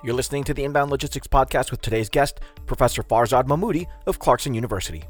You're 0.00 0.14
listening 0.14 0.44
to 0.44 0.54
the 0.54 0.62
Inbound 0.62 0.92
Logistics 0.92 1.26
Podcast 1.26 1.72
with 1.72 1.82
today's 1.82 2.08
guest, 2.08 2.38
Professor 2.66 3.02
Farzad 3.02 3.48
Mahmoudi 3.48 3.86
of 4.06 4.20
Clarkson 4.20 4.54
University. 4.54 5.02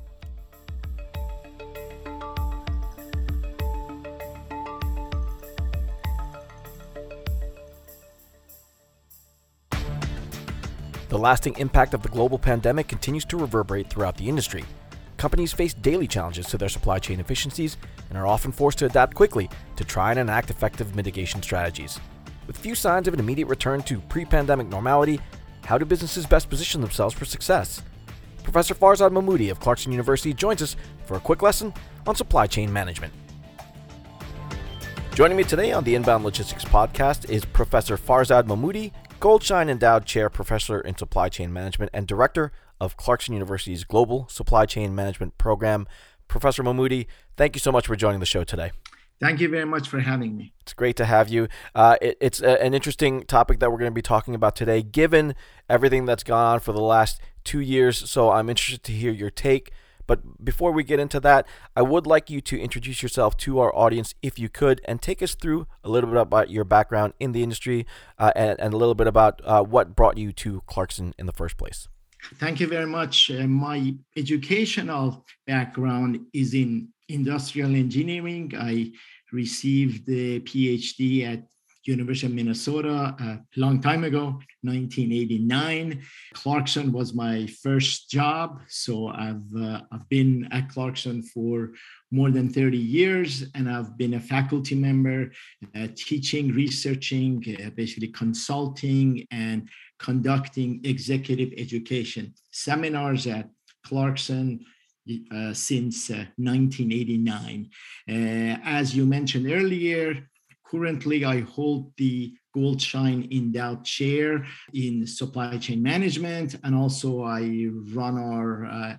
The 11.10 11.18
lasting 11.18 11.58
impact 11.58 11.92
of 11.92 12.02
the 12.02 12.08
global 12.08 12.38
pandemic 12.38 12.88
continues 12.88 13.26
to 13.26 13.36
reverberate 13.36 13.90
throughout 13.90 14.16
the 14.16 14.26
industry. 14.26 14.64
Companies 15.18 15.52
face 15.52 15.74
daily 15.74 16.06
challenges 16.06 16.46
to 16.46 16.56
their 16.56 16.70
supply 16.70 16.98
chain 16.98 17.20
efficiencies 17.20 17.76
and 18.08 18.16
are 18.16 18.26
often 18.26 18.52
forced 18.52 18.78
to 18.78 18.86
adapt 18.86 19.14
quickly 19.14 19.50
to 19.76 19.84
try 19.84 20.12
and 20.12 20.18
enact 20.18 20.48
effective 20.48 20.96
mitigation 20.96 21.42
strategies. 21.42 22.00
With 22.48 22.56
few 22.56 22.74
signs 22.74 23.06
of 23.06 23.12
an 23.12 23.20
immediate 23.20 23.46
return 23.46 23.82
to 23.82 24.00
pre 24.00 24.24
pandemic 24.24 24.68
normality, 24.68 25.20
how 25.64 25.76
do 25.76 25.84
businesses 25.84 26.24
best 26.24 26.48
position 26.48 26.80
themselves 26.80 27.14
for 27.14 27.26
success? 27.26 27.82
Professor 28.42 28.74
Farzad 28.74 29.12
Mahmoudi 29.12 29.50
of 29.50 29.60
Clarkson 29.60 29.92
University 29.92 30.32
joins 30.32 30.62
us 30.62 30.74
for 31.04 31.18
a 31.18 31.20
quick 31.20 31.42
lesson 31.42 31.74
on 32.06 32.16
supply 32.16 32.46
chain 32.46 32.72
management. 32.72 33.12
Joining 35.14 35.36
me 35.36 35.44
today 35.44 35.72
on 35.72 35.84
the 35.84 35.94
Inbound 35.94 36.24
Logistics 36.24 36.64
podcast 36.64 37.28
is 37.28 37.44
Professor 37.44 37.98
Farzad 37.98 38.44
Mahmoudi, 38.44 38.92
Goldshine 39.20 39.68
Endowed 39.68 40.06
Chair 40.06 40.30
Professor 40.30 40.80
in 40.80 40.96
Supply 40.96 41.28
Chain 41.28 41.52
Management 41.52 41.90
and 41.92 42.06
Director 42.06 42.50
of 42.80 42.96
Clarkson 42.96 43.34
University's 43.34 43.84
Global 43.84 44.26
Supply 44.30 44.64
Chain 44.64 44.94
Management 44.94 45.36
Program. 45.36 45.86
Professor 46.28 46.62
Mahmoudi, 46.62 47.08
thank 47.36 47.54
you 47.54 47.60
so 47.60 47.70
much 47.70 47.86
for 47.86 47.94
joining 47.94 48.20
the 48.20 48.26
show 48.26 48.42
today. 48.42 48.70
Thank 49.20 49.40
you 49.40 49.48
very 49.48 49.64
much 49.64 49.88
for 49.88 49.98
having 49.98 50.36
me. 50.36 50.52
It's 50.60 50.72
great 50.72 50.96
to 50.96 51.04
have 51.04 51.28
you. 51.28 51.48
Uh, 51.74 51.96
it, 52.00 52.16
it's 52.20 52.40
a, 52.40 52.62
an 52.62 52.72
interesting 52.72 53.24
topic 53.24 53.58
that 53.58 53.70
we're 53.70 53.78
going 53.78 53.90
to 53.90 53.94
be 53.94 54.02
talking 54.02 54.34
about 54.34 54.54
today, 54.54 54.82
given 54.82 55.34
everything 55.68 56.04
that's 56.04 56.22
gone 56.22 56.54
on 56.54 56.60
for 56.60 56.72
the 56.72 56.80
last 56.80 57.20
two 57.42 57.60
years. 57.60 58.10
So 58.10 58.30
I'm 58.30 58.48
interested 58.48 58.84
to 58.84 58.92
hear 58.92 59.10
your 59.10 59.30
take. 59.30 59.72
But 60.06 60.42
before 60.42 60.72
we 60.72 60.84
get 60.84 60.98
into 60.98 61.20
that, 61.20 61.46
I 61.76 61.82
would 61.82 62.06
like 62.06 62.30
you 62.30 62.40
to 62.40 62.58
introduce 62.58 63.02
yourself 63.02 63.36
to 63.38 63.58
our 63.58 63.74
audience, 63.76 64.14
if 64.22 64.38
you 64.38 64.48
could, 64.48 64.80
and 64.86 65.02
take 65.02 65.22
us 65.22 65.34
through 65.34 65.66
a 65.84 65.90
little 65.90 66.08
bit 66.08 66.18
about 66.18 66.50
your 66.50 66.64
background 66.64 67.12
in 67.20 67.32
the 67.32 67.42
industry 67.42 67.86
uh, 68.18 68.32
and, 68.34 68.58
and, 68.58 68.72
a 68.72 68.76
little 68.76 68.94
bit 68.94 69.06
about 69.06 69.42
uh, 69.44 69.62
what 69.62 69.94
brought 69.94 70.16
you 70.16 70.32
to 70.32 70.62
Clarkson 70.66 71.14
in 71.18 71.26
the 71.26 71.32
first 71.32 71.58
place. 71.58 71.88
Thank 72.36 72.58
you 72.58 72.66
very 72.66 72.86
much. 72.86 73.30
Uh, 73.30 73.46
my 73.46 73.94
educational 74.16 75.26
background 75.46 76.20
is 76.32 76.54
in 76.54 76.88
industrial 77.08 77.74
engineering. 77.74 78.52
I 78.58 78.92
received 79.32 80.06
the 80.06 80.40
PhD 80.40 81.24
at 81.24 81.42
University 81.88 82.26
of 82.26 82.34
Minnesota 82.34 83.16
a 83.18 83.40
long 83.56 83.80
time 83.80 84.04
ago, 84.04 84.38
1989. 84.62 86.02
Clarkson 86.34 86.92
was 86.92 87.14
my 87.14 87.46
first 87.62 88.10
job, 88.10 88.60
so 88.68 89.08
I've 89.08 89.48
uh, 89.56 89.80
I've 89.90 90.08
been 90.08 90.48
at 90.52 90.68
Clarkson 90.68 91.22
for 91.22 91.70
more 92.10 92.30
than 92.30 92.50
30 92.50 92.76
years, 92.76 93.44
and 93.54 93.70
I've 93.70 93.96
been 93.96 94.14
a 94.14 94.20
faculty 94.20 94.74
member, 94.74 95.30
uh, 95.74 95.88
teaching, 95.96 96.52
researching, 96.52 97.42
uh, 97.64 97.70
basically 97.70 98.08
consulting, 98.08 99.26
and 99.30 99.68
conducting 99.98 100.80
executive 100.84 101.52
education 101.56 102.34
seminars 102.52 103.26
at 103.26 103.48
Clarkson 103.84 104.60
uh, 105.30 105.52
since 105.54 106.10
uh, 106.10 106.24
1989. 106.36 107.70
Uh, 108.08 108.12
as 108.64 108.94
you 108.94 109.06
mentioned 109.06 109.50
earlier, 109.50 110.28
currently 110.64 111.24
I 111.24 111.40
hold 111.40 111.92
the 111.96 112.34
Goldshine 112.54 113.28
Endowed 113.30 113.84
Chair 113.84 114.44
in 114.74 115.06
Supply 115.06 115.58
Chain 115.58 115.82
Management, 115.82 116.56
and 116.64 116.74
also 116.74 117.22
I 117.22 117.68
run 117.94 118.18
our 118.18 118.66
uh, 118.66 118.96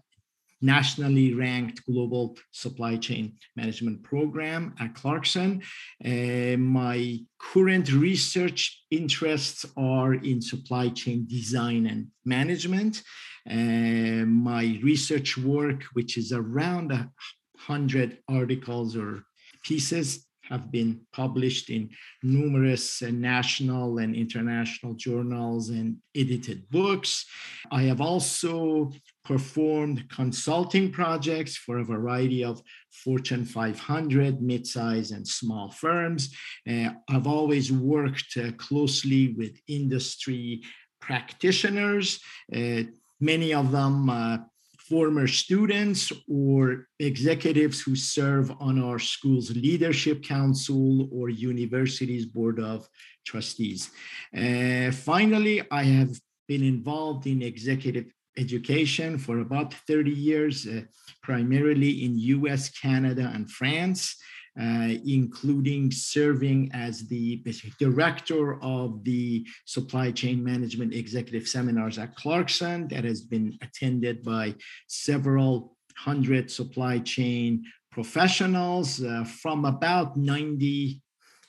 nationally 0.61 1.33
ranked 1.33 1.85
global 1.85 2.37
supply 2.51 2.97
chain 2.97 3.33
management 3.55 4.03
program 4.03 4.73
at 4.79 4.93
Clarkson. 4.93 5.61
Uh, 6.03 6.57
my 6.57 7.19
current 7.39 7.91
research 7.93 8.83
interests 8.91 9.65
are 9.77 10.15
in 10.15 10.41
supply 10.41 10.89
chain 10.89 11.25
design 11.27 11.85
and 11.85 12.07
management. 12.25 13.01
Uh, 13.49 14.25
my 14.25 14.79
research 14.83 15.37
work, 15.37 15.83
which 15.93 16.17
is 16.17 16.31
around 16.31 16.91
a 16.91 17.09
hundred 17.57 18.19
articles 18.29 18.95
or 18.95 19.23
pieces, 19.63 20.25
have 20.49 20.71
been 20.71 20.99
published 21.13 21.69
in 21.69 21.89
numerous 22.23 23.01
uh, 23.01 23.09
national 23.11 23.99
and 23.99 24.15
international 24.15 24.93
journals 24.95 25.69
and 25.69 25.97
edited 26.15 26.67
books. 26.69 27.25
I 27.71 27.83
have 27.83 28.01
also 28.01 28.91
performed 29.23 30.09
consulting 30.09 30.91
projects 30.91 31.55
for 31.55 31.77
a 31.77 31.85
variety 31.85 32.43
of 32.43 32.61
Fortune 32.91 33.45
500, 33.45 34.41
mid-size 34.41 35.11
and 35.11 35.27
small 35.27 35.69
firms. 35.69 36.35
Uh, 36.67 36.89
I've 37.07 37.27
always 37.27 37.71
worked 37.71 38.35
uh, 38.37 38.51
closely 38.53 39.35
with 39.37 39.51
industry 39.67 40.63
practitioners, 40.99 42.19
uh, 42.55 42.83
many 43.19 43.53
of 43.53 43.71
them 43.71 44.09
uh, 44.09 44.37
former 44.89 45.27
students 45.27 46.11
or 46.27 46.87
executives 46.99 47.79
who 47.79 47.95
serve 47.95 48.51
on 48.59 48.81
our 48.81 48.97
school's 48.97 49.55
leadership 49.55 50.23
council 50.23 51.07
or 51.11 51.29
university's 51.29 52.25
board 52.25 52.59
of 52.59 52.89
trustees. 53.25 53.91
Uh, 54.35 54.91
finally, 54.91 55.61
I 55.69 55.83
have 55.83 56.19
been 56.47 56.63
involved 56.63 57.27
in 57.27 57.43
executive 57.43 58.11
education 58.37 59.19
for 59.19 59.39
about 59.39 59.73
30 59.87 60.09
years, 60.09 60.65
uh, 60.65 60.81
primarily 61.21 62.05
in 62.05 62.17
US, 62.17 62.69
Canada, 62.69 63.31
and 63.33 63.49
France. 63.51 64.15
Uh, 64.59 64.95
including 65.05 65.89
serving 65.89 66.69
as 66.73 67.07
the 67.07 67.41
director 67.79 68.61
of 68.61 69.01
the 69.05 69.47
supply 69.63 70.11
chain 70.11 70.43
management 70.43 70.93
executive 70.93 71.47
seminars 71.47 71.97
at 71.97 72.13
Clarkson 72.15 72.85
that 72.89 73.05
has 73.05 73.21
been 73.21 73.57
attended 73.61 74.21
by 74.21 74.53
several 74.87 75.77
hundred 75.95 76.51
supply 76.51 76.99
chain 76.99 77.63
professionals 77.89 79.01
uh, 79.01 79.23
from 79.23 79.63
about 79.63 80.17
90 80.17 81.01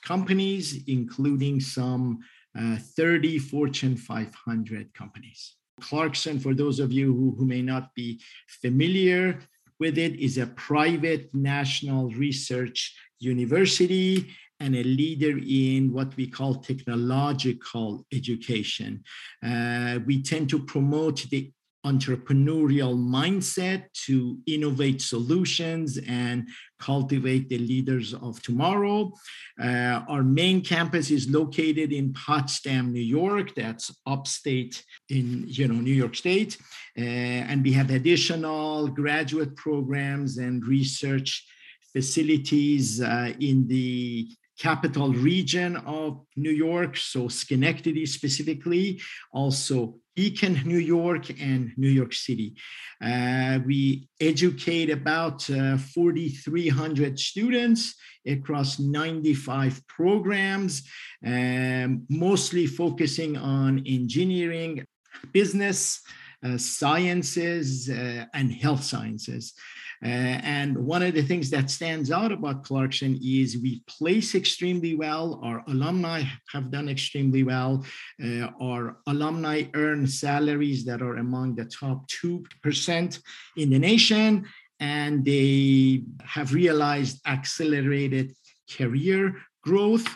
companies, 0.05 0.81
including 0.87 1.59
some 1.59 2.19
uh, 2.57 2.77
30 2.95 3.39
Fortune 3.39 3.97
500 3.97 4.93
companies. 4.93 5.55
Clarkson, 5.81 6.39
for 6.39 6.53
those 6.53 6.79
of 6.79 6.93
you 6.93 7.13
who, 7.13 7.35
who 7.37 7.45
may 7.45 7.61
not 7.61 7.93
be 7.93 8.21
familiar, 8.61 9.39
with 9.81 9.97
it 9.97 10.13
is 10.19 10.37
a 10.37 10.45
private 10.45 11.33
national 11.33 12.11
research 12.11 12.95
university 13.19 14.31
and 14.59 14.75
a 14.75 14.83
leader 14.83 15.35
in 15.39 15.91
what 15.91 16.15
we 16.17 16.27
call 16.27 16.53
technological 16.53 18.05
education. 18.13 19.03
Uh, 19.43 19.97
we 20.05 20.21
tend 20.21 20.47
to 20.47 20.59
promote 20.73 21.25
the 21.31 21.51
entrepreneurial 21.85 22.95
mindset 22.95 23.85
to 23.93 24.37
innovate 24.45 25.01
solutions 25.01 25.97
and 26.07 26.47
cultivate 26.79 27.49
the 27.49 27.57
leaders 27.57 28.13
of 28.13 28.41
tomorrow. 28.41 29.11
Uh, 29.59 30.01
our 30.07 30.23
main 30.23 30.61
campus 30.61 31.09
is 31.11 31.29
located 31.29 31.91
in 31.91 32.13
Potsdam, 32.13 32.91
New 32.91 33.01
York. 33.01 33.55
That's 33.55 33.91
upstate 34.05 34.83
in 35.09 35.45
you 35.47 35.67
know 35.67 35.79
New 35.81 35.93
York 35.93 36.15
State, 36.15 36.57
uh, 36.97 37.01
and 37.01 37.63
we 37.63 37.71
have 37.73 37.89
additional 37.89 38.87
graduate 38.87 39.55
programs 39.55 40.37
and 40.37 40.65
research 40.65 41.45
facilities 41.93 43.01
uh, 43.01 43.33
in 43.39 43.67
the 43.67 44.29
capital 44.61 45.11
region 45.11 45.75
of 45.77 46.21
New 46.35 46.51
York, 46.51 46.95
so 46.95 47.27
Schenectady 47.27 48.05
specifically, 48.05 49.01
also 49.33 49.95
Beacon, 50.15 50.61
New 50.65 50.77
York, 50.77 51.29
and 51.41 51.71
New 51.77 51.89
York 51.89 52.13
City. 52.13 52.55
Uh, 53.03 53.59
we 53.65 54.07
educate 54.19 54.89
about 54.89 55.49
uh, 55.49 55.77
4,300 55.77 57.17
students 57.19 57.95
across 58.27 58.79
95 58.79 59.81
programs, 59.87 60.83
um, 61.25 62.05
mostly 62.09 62.67
focusing 62.67 63.37
on 63.37 63.83
engineering, 63.87 64.85
business, 65.31 66.01
uh, 66.43 66.57
sciences, 66.57 67.89
uh, 67.89 68.25
and 68.33 68.51
health 68.51 68.83
sciences. 68.83 69.53
Uh, 70.03 70.41
and 70.43 70.75
one 70.77 71.03
of 71.03 71.13
the 71.13 71.21
things 71.21 71.49
that 71.51 71.69
stands 71.69 72.09
out 72.11 72.31
about 72.31 72.63
Clarkson 72.63 73.19
is 73.23 73.57
we 73.57 73.83
place 73.87 74.33
extremely 74.33 74.95
well. 74.95 75.39
Our 75.43 75.63
alumni 75.67 76.23
have 76.51 76.71
done 76.71 76.89
extremely 76.89 77.43
well. 77.43 77.85
Uh, 78.23 78.47
our 78.59 78.97
alumni 79.05 79.63
earn 79.75 80.07
salaries 80.07 80.85
that 80.85 81.03
are 81.03 81.17
among 81.17 81.55
the 81.55 81.65
top 81.65 82.09
2% 82.09 83.21
in 83.57 83.69
the 83.69 83.79
nation. 83.79 84.47
And 84.79 85.23
they 85.23 86.03
have 86.23 86.53
realized 86.53 87.21
accelerated 87.27 88.33
career 88.75 89.35
growth. 89.63 90.07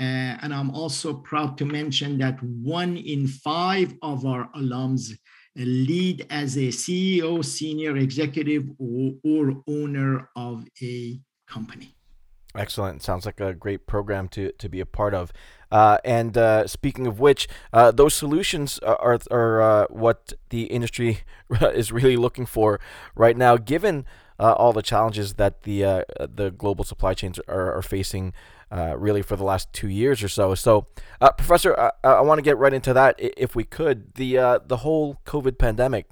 Uh, 0.00 0.38
and 0.40 0.54
I'm 0.54 0.70
also 0.70 1.12
proud 1.12 1.58
to 1.58 1.66
mention 1.66 2.16
that 2.18 2.42
one 2.42 2.96
in 2.96 3.26
five 3.26 3.94
of 4.00 4.24
our 4.24 4.48
alums 4.56 5.12
lead 5.56 6.26
as 6.30 6.56
a 6.56 6.68
CEO, 6.68 7.44
senior 7.44 7.98
executive, 7.98 8.64
or, 8.78 9.12
or 9.22 9.62
owner 9.68 10.30
of 10.36 10.64
a 10.82 11.20
company. 11.46 11.94
Excellent. 12.56 13.02
Sounds 13.02 13.26
like 13.26 13.40
a 13.40 13.52
great 13.52 13.86
program 13.86 14.26
to, 14.28 14.52
to 14.52 14.68
be 14.68 14.80
a 14.80 14.86
part 14.86 15.14
of. 15.14 15.32
Uh, 15.70 15.98
and 16.04 16.36
uh, 16.36 16.66
speaking 16.66 17.06
of 17.06 17.20
which, 17.20 17.46
uh, 17.72 17.90
those 17.90 18.14
solutions 18.14 18.78
are, 18.80 19.18
are 19.30 19.62
uh, 19.62 19.86
what 19.90 20.32
the 20.48 20.64
industry 20.64 21.20
is 21.60 21.92
really 21.92 22.16
looking 22.16 22.46
for 22.46 22.80
right 23.14 23.36
now, 23.36 23.56
given 23.56 24.04
uh, 24.40 24.52
all 24.54 24.72
the 24.72 24.82
challenges 24.82 25.34
that 25.34 25.64
the 25.64 25.84
uh, 25.84 26.02
the 26.18 26.50
global 26.50 26.82
supply 26.82 27.12
chains 27.12 27.38
are, 27.46 27.76
are 27.76 27.82
facing 27.82 28.32
really 28.70 29.22
for 29.22 29.36
the 29.36 29.44
last 29.44 29.72
two 29.72 29.88
years 29.88 30.22
or 30.22 30.28
so. 30.28 30.54
So, 30.54 30.86
Professor, 31.36 31.78
I, 31.78 31.90
I 32.04 32.20
want 32.20 32.38
to 32.38 32.42
get 32.42 32.58
right 32.58 32.72
into 32.72 32.92
that 32.92 33.16
if 33.18 33.54
we 33.54 33.64
could. 33.64 34.14
The, 34.14 34.60
the 34.66 34.78
whole 34.78 35.20
COVID 35.26 35.58
pandemic 35.58 36.06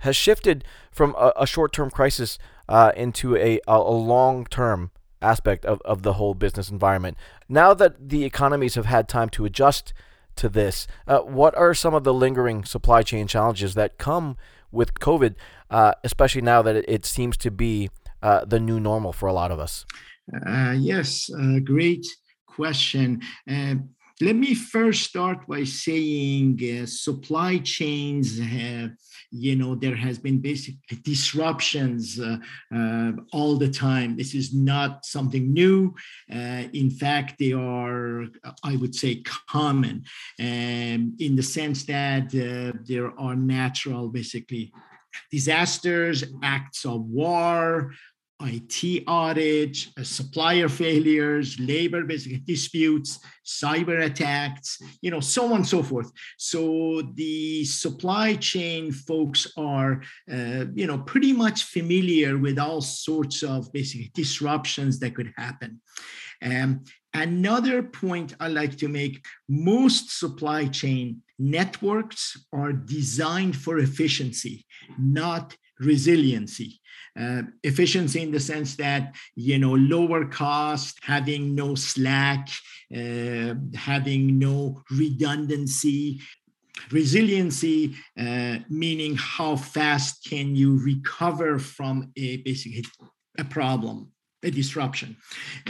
has 0.00 0.16
shifted 0.16 0.64
from 0.92 1.14
a, 1.18 1.32
a 1.36 1.46
short 1.46 1.72
term 1.72 1.90
crisis 1.90 2.38
into 2.96 3.36
a, 3.36 3.60
a 3.66 3.80
long 3.80 4.46
term 4.46 4.90
aspect 5.22 5.64
of, 5.64 5.80
of 5.82 6.02
the 6.02 6.14
whole 6.14 6.34
business 6.34 6.70
environment. 6.70 7.16
Now 7.48 7.74
that 7.74 8.08
the 8.08 8.24
economies 8.24 8.74
have 8.74 8.86
had 8.86 9.08
time 9.08 9.28
to 9.30 9.44
adjust 9.44 9.92
to 10.36 10.48
this, 10.48 10.86
uh, 11.06 11.20
what 11.20 11.54
are 11.56 11.74
some 11.74 11.94
of 11.94 12.04
the 12.04 12.14
lingering 12.14 12.64
supply 12.64 13.02
chain 13.02 13.26
challenges 13.26 13.74
that 13.74 13.98
come 13.98 14.36
with 14.70 14.94
COVID, 14.94 15.34
uh, 15.70 15.92
especially 16.04 16.42
now 16.42 16.62
that 16.62 16.76
it, 16.76 16.84
it 16.88 17.04
seems 17.06 17.36
to 17.38 17.50
be 17.50 17.90
uh, 18.22 18.44
the 18.44 18.60
new 18.60 18.78
normal 18.78 19.12
for 19.12 19.26
a 19.26 19.32
lot 19.32 19.50
of 19.50 19.58
us? 19.58 19.86
Uh, 20.34 20.74
yes, 20.78 21.30
great 21.64 22.06
question. 22.56 23.20
Uh, 23.50 23.74
let 24.22 24.34
me 24.34 24.54
first 24.54 25.02
start 25.02 25.46
by 25.46 25.62
saying 25.62 26.58
uh, 26.58 26.86
supply 26.86 27.58
chains 27.58 28.40
have, 28.40 28.92
you 29.30 29.54
know, 29.56 29.74
there 29.74 29.94
has 29.94 30.18
been 30.18 30.38
basic 30.38 30.76
disruptions 31.02 32.18
uh, 32.18 32.38
uh, 32.74 33.12
all 33.34 33.56
the 33.56 33.68
time. 33.68 34.16
This 34.16 34.34
is 34.34 34.54
not 34.54 35.04
something 35.04 35.52
new. 35.52 35.94
Uh, 36.32 36.64
in 36.72 36.88
fact, 36.90 37.34
they 37.38 37.52
are, 37.52 38.24
I 38.64 38.76
would 38.76 38.94
say, 38.94 39.22
common 39.50 40.04
um, 40.40 41.14
in 41.26 41.36
the 41.36 41.42
sense 41.42 41.84
that 41.84 42.30
there 42.88 43.12
are 43.20 43.36
natural, 43.36 44.08
basically, 44.08 44.72
disasters, 45.30 46.24
acts 46.42 46.86
of 46.86 47.00
war, 47.02 47.92
IT 48.40 49.04
audit, 49.06 49.88
uh, 49.98 50.02
supplier 50.02 50.68
failures, 50.68 51.58
labor 51.58 52.04
basically 52.04 52.38
disputes, 52.38 53.18
cyber 53.46 54.04
attacks, 54.04 54.78
you 55.00 55.10
know, 55.10 55.20
so 55.20 55.46
on 55.46 55.56
and 55.56 55.66
so 55.66 55.82
forth. 55.82 56.12
So 56.36 57.02
the 57.14 57.64
supply 57.64 58.34
chain 58.34 58.92
folks 58.92 59.46
are, 59.56 60.02
uh, 60.30 60.66
you 60.74 60.86
know, 60.86 60.98
pretty 60.98 61.32
much 61.32 61.64
familiar 61.64 62.36
with 62.36 62.58
all 62.58 62.82
sorts 62.82 63.42
of 63.42 63.72
basically 63.72 64.10
disruptions 64.14 64.98
that 64.98 65.14
could 65.14 65.32
happen. 65.36 65.80
Um, 66.42 66.84
another 67.14 67.82
point 67.82 68.34
I 68.38 68.48
like 68.48 68.76
to 68.78 68.88
make: 68.88 69.24
most 69.48 70.18
supply 70.18 70.66
chain 70.66 71.22
networks 71.38 72.36
are 72.52 72.72
designed 72.72 73.56
for 73.56 73.78
efficiency, 73.78 74.66
not 74.98 75.56
resiliency. 75.80 76.80
Uh, 77.18 77.42
efficiency 77.62 78.20
in 78.20 78.30
the 78.30 78.40
sense 78.40 78.76
that 78.76 79.14
you 79.34 79.58
know 79.58 79.74
lower 79.74 80.26
cost 80.26 80.98
having 81.02 81.54
no 81.54 81.74
slack 81.74 82.46
uh, 82.94 83.54
having 83.74 84.38
no 84.38 84.82
redundancy 84.90 86.20
resiliency 86.90 87.94
uh, 88.20 88.56
meaning 88.68 89.16
how 89.16 89.56
fast 89.56 90.26
can 90.28 90.54
you 90.54 90.78
recover 90.84 91.58
from 91.58 92.12
a 92.16 92.36
basically 92.38 92.84
a 93.38 93.44
problem 93.44 94.12
a 94.42 94.50
disruption. 94.50 95.16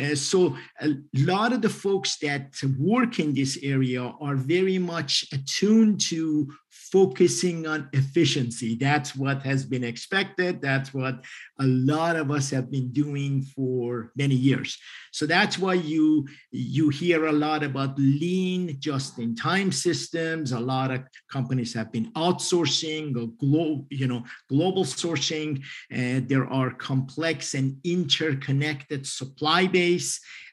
Uh, 0.00 0.14
so 0.14 0.56
a 0.80 0.94
lot 1.14 1.52
of 1.52 1.62
the 1.62 1.68
folks 1.68 2.18
that 2.18 2.54
work 2.78 3.18
in 3.18 3.34
this 3.34 3.58
area 3.62 4.02
are 4.20 4.36
very 4.36 4.78
much 4.78 5.24
attuned 5.32 6.00
to 6.00 6.52
focusing 6.96 7.66
on 7.66 7.80
efficiency. 7.92 8.70
That's 8.74 9.10
what 9.14 9.38
has 9.42 9.66
been 9.72 9.84
expected. 9.84 10.62
That's 10.62 10.94
what 10.94 11.16
a 11.60 11.66
lot 11.92 12.14
of 12.16 12.30
us 12.30 12.48
have 12.56 12.70
been 12.70 12.90
doing 12.90 13.42
for 13.54 14.12
many 14.16 14.34
years. 14.34 14.78
So 15.12 15.26
that's 15.26 15.56
why 15.58 15.74
you 15.92 16.26
you 16.74 16.88
hear 17.00 17.20
a 17.26 17.38
lot 17.46 17.62
about 17.70 17.98
lean 17.98 18.62
just-in-time 18.88 19.70
systems. 19.72 20.52
A 20.52 20.66
lot 20.74 20.90
of 20.90 21.00
companies 21.36 21.74
have 21.78 21.90
been 21.96 22.08
outsourcing 22.26 23.06
or 23.20 23.26
global, 23.44 23.86
you 23.90 24.08
know, 24.10 24.22
global 24.48 24.84
sourcing. 24.84 25.50
Uh, 25.96 26.20
there 26.30 26.48
are 26.60 26.70
complex 26.90 27.38
and 27.58 27.68
interconnected 27.84 29.06
supply 29.20 29.62
base 29.66 30.10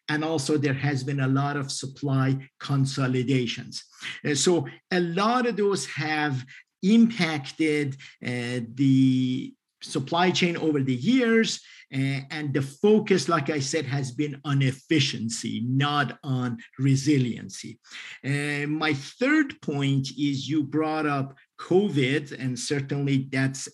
and 0.09 0.23
also 0.23 0.57
there 0.57 0.73
has 0.73 1.03
been 1.03 1.21
a 1.21 1.27
lot 1.27 1.55
of 1.55 1.71
supply 1.71 2.37
consolidations. 2.59 3.83
Uh, 4.27 4.35
so 4.35 4.67
a 4.91 4.99
lot 4.99 5.45
of 5.45 5.55
those 5.55 5.85
have 5.85 6.43
impacted 6.81 7.95
uh, 8.25 8.59
the 8.75 9.53
supply 9.81 10.31
chain 10.31 10.57
over 10.57 10.81
the 10.81 10.95
years. 10.95 11.59
Uh, 11.93 12.21
and 12.31 12.53
the 12.53 12.61
focus, 12.61 13.29
like 13.29 13.51
I 13.51 13.59
said, 13.59 13.85
has 13.85 14.11
been 14.11 14.41
on 14.45 14.63
efficiency, 14.63 15.63
not 15.67 16.17
on 16.23 16.57
resiliency. 16.79 17.79
Uh, 18.25 18.65
my 18.67 18.93
third 18.93 19.61
point 19.61 20.07
is 20.17 20.49
you 20.49 20.63
brought 20.63 21.05
up 21.05 21.35
COVID, 21.59 22.31
and 22.39 22.57
certainly 22.57 23.27
that's 23.31 23.69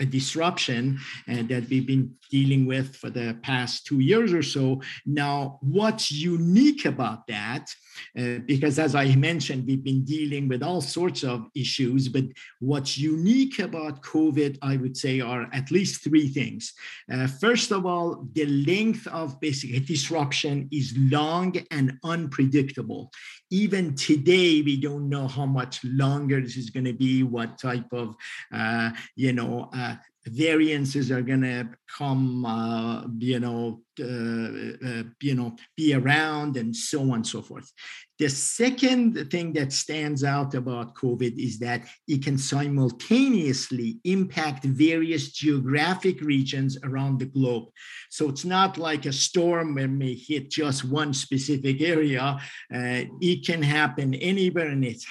a 0.00 0.06
disruption 0.06 0.98
uh, 1.28 1.42
that 1.42 1.68
we've 1.68 1.86
been 1.86 2.14
dealing 2.30 2.66
with 2.66 2.96
for 2.96 3.10
the 3.10 3.36
past 3.42 3.86
two 3.86 4.00
years 4.00 4.32
or 4.32 4.42
so. 4.42 4.80
Now, 5.04 5.58
what's 5.60 6.10
unique 6.10 6.84
about 6.84 7.26
that? 7.26 7.68
Uh, 8.18 8.38
because 8.46 8.78
as 8.78 8.94
I 8.94 9.14
mentioned, 9.16 9.66
we've 9.66 9.84
been 9.84 10.04
dealing 10.04 10.48
with 10.48 10.62
all 10.62 10.80
sorts 10.80 11.22
of 11.22 11.46
issues, 11.54 12.08
but 12.08 12.24
what's 12.60 12.96
unique 12.96 13.58
about 13.58 14.02
COVID, 14.02 14.58
I 14.62 14.76
would 14.76 14.96
say, 14.96 15.20
are 15.20 15.48
at 15.52 15.70
least 15.70 16.02
three 16.02 16.28
things. 16.28 16.72
Uh, 17.12 17.26
first 17.26 17.70
of 17.72 17.84
all, 17.84 18.26
the 18.32 18.46
length 18.46 19.06
of 19.08 19.40
basic 19.40 19.86
disruption 19.86 20.68
is 20.72 20.94
long 20.96 21.56
and 21.70 21.98
unpredictable 22.04 23.10
even 23.50 23.94
today 23.94 24.62
we 24.62 24.80
don't 24.80 25.08
know 25.08 25.26
how 25.26 25.46
much 25.46 25.84
longer 25.84 26.40
this 26.40 26.56
is 26.56 26.70
going 26.70 26.84
to 26.84 26.92
be 26.92 27.22
what 27.22 27.58
type 27.58 27.92
of 27.92 28.16
uh, 28.52 28.90
you 29.16 29.32
know 29.32 29.68
uh, 29.74 29.96
variants 30.26 30.94
are 31.10 31.22
going 31.22 31.42
to 31.42 31.68
come 31.98 32.44
uh, 32.44 33.04
you 33.18 33.40
know 33.40 33.80
uh, 33.98 34.04
uh, 34.04 35.02
you 35.20 35.34
know 35.34 35.56
be 35.76 35.94
around 35.94 36.56
and 36.56 36.74
so 36.74 37.00
on 37.00 37.14
and 37.14 37.26
so 37.26 37.40
forth. 37.42 37.70
The 38.18 38.28
second 38.28 39.30
thing 39.30 39.54
that 39.54 39.72
stands 39.72 40.22
out 40.24 40.54
about 40.54 40.94
covid 40.94 41.38
is 41.38 41.58
that 41.60 41.86
it 42.06 42.22
can 42.22 42.36
simultaneously 42.36 43.98
impact 44.04 44.64
various 44.64 45.32
geographic 45.32 46.20
regions 46.20 46.76
around 46.84 47.18
the 47.18 47.26
globe. 47.26 47.68
So 48.10 48.28
it's 48.28 48.44
not 48.44 48.76
like 48.76 49.06
a 49.06 49.12
storm 49.12 49.74
that 49.76 49.88
may 49.88 50.14
hit 50.14 50.50
just 50.50 50.84
one 50.84 51.14
specific 51.14 51.80
area. 51.80 52.38
Uh, 52.72 53.04
it 53.20 53.46
can 53.46 53.62
happen 53.62 54.14
anywhere 54.14 54.68
and 54.68 54.84
it's 54.84 55.06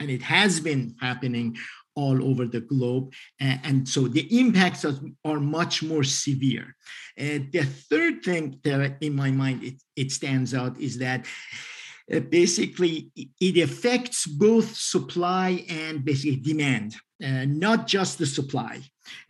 and 0.00 0.10
it 0.10 0.22
has 0.22 0.60
been 0.60 0.94
happening 1.00 1.56
all 2.00 2.18
over 2.30 2.44
the 2.46 2.64
globe. 2.72 3.06
and 3.40 3.88
so 3.94 4.00
the 4.16 4.26
impacts 4.42 4.84
are, 4.88 4.98
are 5.24 5.40
much 5.58 5.76
more 5.90 6.04
severe. 6.24 6.66
the 7.56 7.64
third 7.90 8.14
thing 8.28 8.44
that 8.64 8.96
in 9.06 9.14
my 9.22 9.30
mind 9.42 9.58
it, 9.68 9.76
it 10.02 10.08
stands 10.18 10.50
out 10.60 10.74
is 10.88 10.94
that 10.98 11.20
uh, 12.10 12.20
basically 12.20 13.10
it 13.40 13.56
affects 13.58 14.26
both 14.26 14.74
supply 14.74 15.64
and 15.68 16.04
basically 16.04 16.36
demand, 16.36 16.96
uh, 17.22 17.44
not 17.46 17.86
just 17.86 18.16
the 18.18 18.26
supply. 18.26 18.80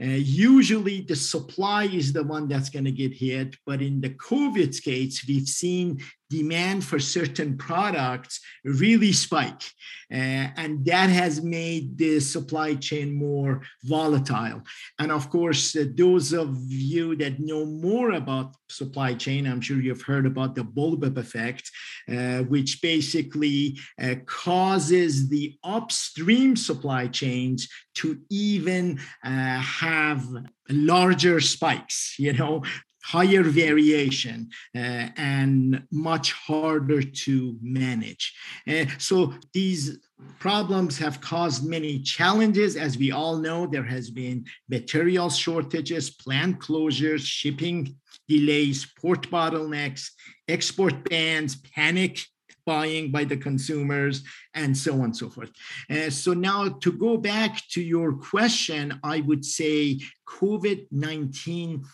Uh, 0.01 0.07
usually 0.07 1.01
the 1.01 1.17
supply 1.17 1.85
is 1.85 2.13
the 2.13 2.23
one 2.23 2.47
that's 2.49 2.71
going 2.71 2.85
to 2.85 2.93
get 2.93 3.13
hit, 3.13 3.57
but 3.67 3.83
in 3.83 4.01
the 4.01 4.11
COVID 4.11 4.81
case, 4.83 5.25
we've 5.27 5.49
seen 5.49 6.01
demand 6.31 6.85
for 6.85 6.99
certain 6.99 7.57
products 7.57 8.41
really 8.65 9.13
spike. 9.13 9.63
Uh, 10.11 10.49
and 10.57 10.85
that 10.87 11.11
has 11.11 11.43
made 11.43 11.99
the 11.99 12.19
supply 12.21 12.75
chain 12.75 13.15
more 13.15 13.63
volatile. 13.85 14.63
And 14.99 15.13
of 15.13 15.29
course, 15.29 15.77
uh, 15.77 15.85
those 15.95 16.33
of 16.33 16.57
you 16.69 17.15
that 17.17 17.41
know 17.41 17.67
more 17.67 18.13
about 18.13 18.55
supply 18.71 19.15
chain, 19.15 19.47
I'm 19.47 19.61
sure 19.61 19.81
you've 19.81 20.03
heard 20.03 20.27
about 20.27 20.55
the 20.55 20.65
bullwhip 20.65 21.19
effect, 21.19 21.71
uh, 22.11 22.39
which 22.45 22.81
basically 22.81 23.79
uh, 24.03 24.15
causes 24.25 25.29
the 25.29 25.59
upstream 25.63 26.57
supply 26.57 27.07
chains 27.09 27.69
to 27.95 28.19
even 28.31 29.01
uh, 29.25 29.59
have 29.59 30.27
larger 30.71 31.41
spikes 31.41 32.15
you 32.19 32.33
know 32.33 32.63
higher 33.03 33.43
variation 33.43 34.49
uh, 34.75 35.09
and 35.17 35.83
much 35.91 36.33
harder 36.33 37.03
to 37.03 37.57
manage. 37.63 38.35
Uh, 38.67 38.85
so 38.99 39.35
these 39.53 39.99
problems 40.39 40.99
have 40.99 41.21
caused 41.21 41.65
many 41.67 42.01
challenges. 42.01 42.77
As 42.77 42.99
we 42.99 43.13
all 43.13 43.39
know, 43.39 43.67
there 43.67 43.85
has 43.85 44.11
been 44.11 44.45
material 44.69 45.31
shortages, 45.31 46.11
plant 46.11 46.59
closures, 46.59 47.21
shipping 47.21 47.97
delays, 48.29 48.87
port 49.01 49.31
bottlenecks, 49.31 50.11
export 50.49 51.09
bans, 51.09 51.57
panic 51.57 52.21
buying 52.67 53.11
by 53.11 53.25
the 53.25 53.37
consumers, 53.37 54.23
and 54.53 54.77
so 54.77 54.93
on 54.95 55.05
and 55.05 55.17
so 55.17 55.31
forth. 55.31 55.51
Uh, 55.89 56.11
so 56.11 56.35
now 56.35 56.69
to 56.69 56.93
go 56.93 57.17
back 57.17 57.63
to 57.71 57.81
your 57.81 58.13
question, 58.13 59.01
I 59.03 59.21
would 59.21 59.43
say 59.43 59.99
COVID-19 60.29 61.87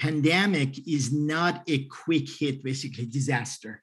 pandemic 0.00 0.88
is 0.88 1.12
not 1.12 1.62
a 1.68 1.84
quick 1.84 2.28
hit, 2.28 2.64
basically 2.64 3.06
disaster. 3.06 3.82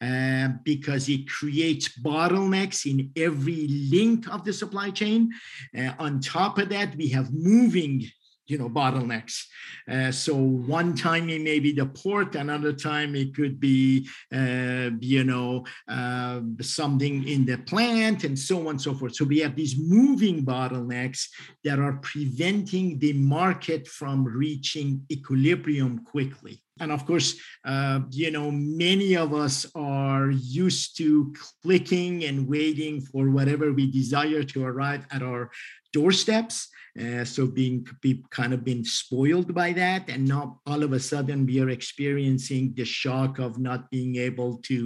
Uh, 0.00 0.48
because 0.62 1.08
it 1.08 1.28
creates 1.28 1.98
bottlenecks 1.98 2.86
in 2.86 3.10
every 3.16 3.66
link 3.90 4.32
of 4.32 4.44
the 4.44 4.52
supply 4.52 4.90
chain. 4.90 5.28
Uh, 5.76 5.90
on 5.98 6.20
top 6.20 6.58
of 6.58 6.68
that, 6.68 6.94
we 6.94 7.08
have 7.08 7.32
moving 7.32 8.08
you 8.46 8.58
know 8.58 8.68
bottlenecks. 8.68 9.44
Uh, 9.90 10.10
so 10.10 10.34
one 10.34 10.94
time 10.94 11.28
it 11.28 11.42
may 11.42 11.58
be 11.58 11.72
the 11.72 11.86
port 11.86 12.34
another 12.34 12.72
time 12.72 13.14
it 13.14 13.34
could 13.34 13.58
be 13.60 14.08
uh, 14.32 14.90
you 15.00 15.24
know 15.24 15.64
uh, 15.88 16.40
something 16.60 17.26
in 17.26 17.44
the 17.44 17.58
plant 17.58 18.24
and 18.24 18.38
so 18.38 18.60
on 18.60 18.68
and 18.68 18.80
so 18.80 18.94
forth. 18.94 19.14
So 19.14 19.24
we 19.24 19.40
have 19.40 19.56
these 19.56 19.76
moving 19.78 20.44
bottlenecks 20.44 21.28
that 21.64 21.78
are 21.78 21.98
preventing 22.02 22.98
the 22.98 23.12
market 23.12 23.86
from 23.88 24.24
reaching 24.24 25.02
equilibrium 25.10 26.04
quickly. 26.04 26.62
And 26.78 26.92
of 26.92 27.06
course, 27.06 27.40
uh, 27.64 28.00
you 28.10 28.30
know, 28.30 28.50
many 28.50 29.16
of 29.16 29.32
us 29.32 29.64
are 29.74 30.30
used 30.30 30.98
to 30.98 31.32
clicking 31.62 32.24
and 32.24 32.46
waiting 32.46 33.00
for 33.00 33.30
whatever 33.30 33.72
we 33.72 33.90
desire 33.90 34.42
to 34.42 34.64
arrive 34.64 35.06
at 35.10 35.22
our 35.22 35.50
doorsteps. 35.98 36.56
Uh, 37.04 37.24
so 37.34 37.42
being 37.46 37.86
be 38.00 38.24
kind 38.30 38.52
of 38.54 38.60
been 38.64 38.82
spoiled 38.82 39.50
by 39.62 39.70
that, 39.82 40.02
and 40.12 40.22
now 40.34 40.44
all 40.70 40.82
of 40.82 40.92
a 40.94 41.00
sudden 41.10 41.38
we 41.44 41.60
are 41.62 41.68
experiencing 41.78 42.72
the 42.74 42.86
shock 42.86 43.32
of 43.46 43.58
not 43.68 43.80
being 43.90 44.16
able 44.28 44.52
to, 44.68 44.76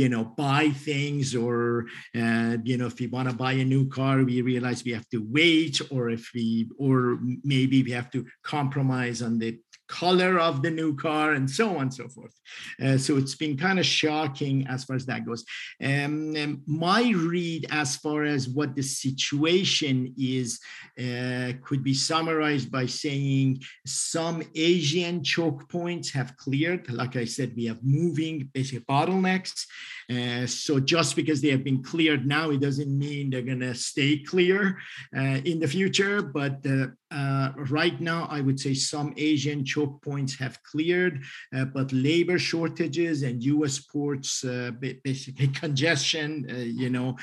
you 0.00 0.08
know, 0.12 0.24
buy 0.44 0.64
things, 0.88 1.34
or 1.34 1.86
uh, 2.22 2.52
you 2.68 2.76
know, 2.76 2.88
if 2.92 3.00
we 3.00 3.06
want 3.06 3.26
to 3.30 3.42
buy 3.44 3.54
a 3.56 3.64
new 3.74 3.84
car, 3.88 4.16
we 4.22 4.42
realize 4.52 4.84
we 4.84 4.92
have 4.98 5.08
to 5.08 5.20
wait, 5.38 5.80
or 5.94 6.02
if 6.10 6.24
we, 6.34 6.68
or 6.86 7.18
maybe 7.42 7.78
we 7.82 7.92
have 7.98 8.10
to 8.10 8.20
compromise 8.44 9.22
on 9.22 9.38
the 9.38 9.52
color 9.90 10.38
of 10.38 10.62
the 10.62 10.70
new 10.70 10.94
car 10.94 11.32
and 11.32 11.50
so 11.50 11.70
on 11.76 11.82
and 11.82 11.94
so 11.94 12.08
forth. 12.08 12.32
Uh, 12.82 12.96
so 12.96 13.16
it's 13.16 13.34
been 13.34 13.56
kind 13.56 13.78
of 13.78 13.84
shocking 13.84 14.66
as 14.68 14.84
far 14.84 14.94
as 14.94 15.04
that 15.06 15.26
goes. 15.26 15.44
Um, 15.82 16.62
my 16.66 17.10
read 17.10 17.66
as 17.70 17.96
far 17.96 18.22
as 18.22 18.48
what 18.48 18.74
the 18.76 18.82
situation 18.82 20.14
is 20.16 20.60
uh, 20.98 21.52
could 21.64 21.82
be 21.82 21.94
summarized 21.94 22.70
by 22.70 22.86
saying 22.86 23.60
some 23.84 24.42
Asian 24.54 25.24
choke 25.24 25.68
points 25.68 26.10
have 26.12 26.36
cleared. 26.36 26.88
Like 26.90 27.16
I 27.16 27.24
said, 27.24 27.52
we 27.56 27.66
have 27.66 27.82
moving 27.82 28.48
basic 28.54 28.86
bottlenecks. 28.86 29.66
Uh, 30.10 30.44
so 30.46 30.80
just 30.80 31.14
because 31.14 31.40
they 31.40 31.50
have 31.50 31.62
been 31.62 31.82
cleared 31.82 32.26
now, 32.26 32.50
it 32.50 32.60
doesn't 32.60 32.98
mean 32.98 33.30
they're 33.30 33.42
going 33.42 33.60
to 33.60 33.74
stay 33.74 34.18
clear 34.18 34.78
uh, 35.16 35.38
in 35.44 35.60
the 35.60 35.68
future. 35.68 36.20
But 36.20 36.66
uh, 36.66 36.88
uh, 37.12 37.52
right 37.70 38.00
now, 38.00 38.26
I 38.28 38.40
would 38.40 38.58
say 38.58 38.74
some 38.74 39.14
Asian 39.16 39.64
choke 39.64 40.02
points 40.02 40.36
have 40.38 40.60
cleared, 40.64 41.22
uh, 41.54 41.66
but 41.66 41.92
labor 41.92 42.38
shortages 42.38 43.22
and 43.22 43.42
U.S. 43.44 43.78
ports, 43.78 44.44
basically 45.04 45.48
congestion, 45.64 46.46
you 46.48 46.90
know, 46.90 47.16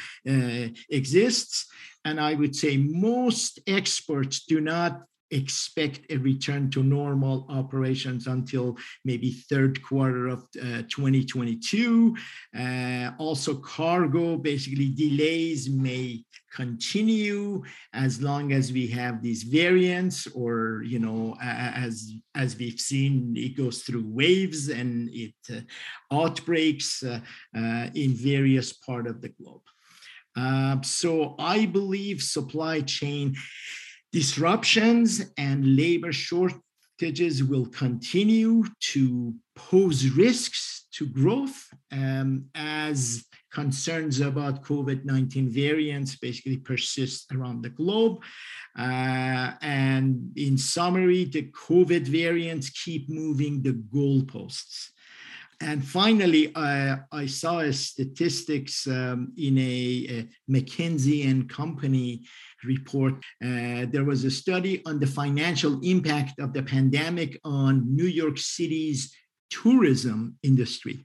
exists. 0.89 1.67
And 2.05 2.21
I 2.21 2.35
would 2.35 2.55
say 2.55 2.77
most 2.77 3.59
experts 3.67 4.45
do 4.45 4.61
not 4.61 5.01
expect 5.31 6.01
a 6.09 6.17
return 6.17 6.69
to 6.71 6.83
normal 6.83 7.45
operations 7.49 8.27
until 8.27 8.77
maybe 9.03 9.31
third 9.31 9.81
quarter 9.83 10.27
of 10.27 10.39
uh, 10.61 10.83
2022 10.89 12.15
uh, 12.57 13.11
also 13.17 13.55
cargo 13.55 14.37
basically 14.37 14.89
delays 14.89 15.69
may 15.69 16.23
continue 16.53 17.61
as 17.93 18.21
long 18.21 18.51
as 18.51 18.71
we 18.71 18.87
have 18.87 19.21
these 19.21 19.43
variants 19.43 20.27
or 20.27 20.81
you 20.85 20.99
know 20.99 21.35
as 21.41 22.13
as 22.35 22.57
we've 22.57 22.79
seen 22.79 23.33
it 23.35 23.55
goes 23.57 23.83
through 23.83 24.05
waves 24.05 24.69
and 24.69 25.09
it 25.11 25.35
uh, 25.53 25.59
outbreaks 26.11 27.03
uh, 27.03 27.19
uh, 27.55 27.87
in 27.93 28.13
various 28.13 28.73
part 28.73 29.07
of 29.07 29.21
the 29.21 29.29
globe. 29.29 29.61
Uh, 30.35 30.79
so 30.83 31.35
i 31.39 31.65
believe 31.65 32.21
supply 32.21 32.79
chain 32.81 33.35
Disruptions 34.11 35.21
and 35.37 35.75
labor 35.75 36.13
shortages 36.13 37.43
will 37.43 37.65
continue 37.67 38.63
to 38.79 39.35
pose 39.55 40.09
risks 40.09 40.87
to 40.93 41.05
growth 41.05 41.67
um, 41.91 42.45
as 42.55 43.25
concerns 43.51 44.19
about 44.19 44.63
COVID 44.63 45.05
19 45.05 45.49
variants 45.49 46.15
basically 46.15 46.57
persist 46.57 47.31
around 47.33 47.63
the 47.63 47.69
globe. 47.69 48.19
Uh, 48.77 49.51
and 49.61 50.31
in 50.35 50.57
summary, 50.57 51.25
the 51.25 51.51
COVID 51.51 52.07
variants 52.07 52.69
keep 52.69 53.09
moving 53.09 53.61
the 53.61 53.73
goalposts. 53.73 54.89
And 55.59 55.83
finally, 55.83 56.51
I 56.55 57.25
saw 57.25 57.59
a 57.59 57.73
statistics 57.73 58.85
um, 58.85 59.33
in 59.37 59.57
a, 59.57 60.07
a, 60.09 60.27
McKinsey 60.49 61.29
and 61.29 61.49
Company 61.49 62.25
report. 62.63 63.15
Uh, 63.43 63.85
there 63.89 64.05
was 64.05 64.23
a 64.23 64.29
study 64.29 64.83
on 64.85 64.99
the 64.99 65.07
financial 65.07 65.79
impact 65.81 66.39
of 66.39 66.53
the 66.53 66.61
pandemic 66.61 67.39
on 67.43 67.95
New 67.95 68.05
York 68.05 68.37
City's 68.37 69.15
tourism 69.49 70.37
industry. 70.43 71.03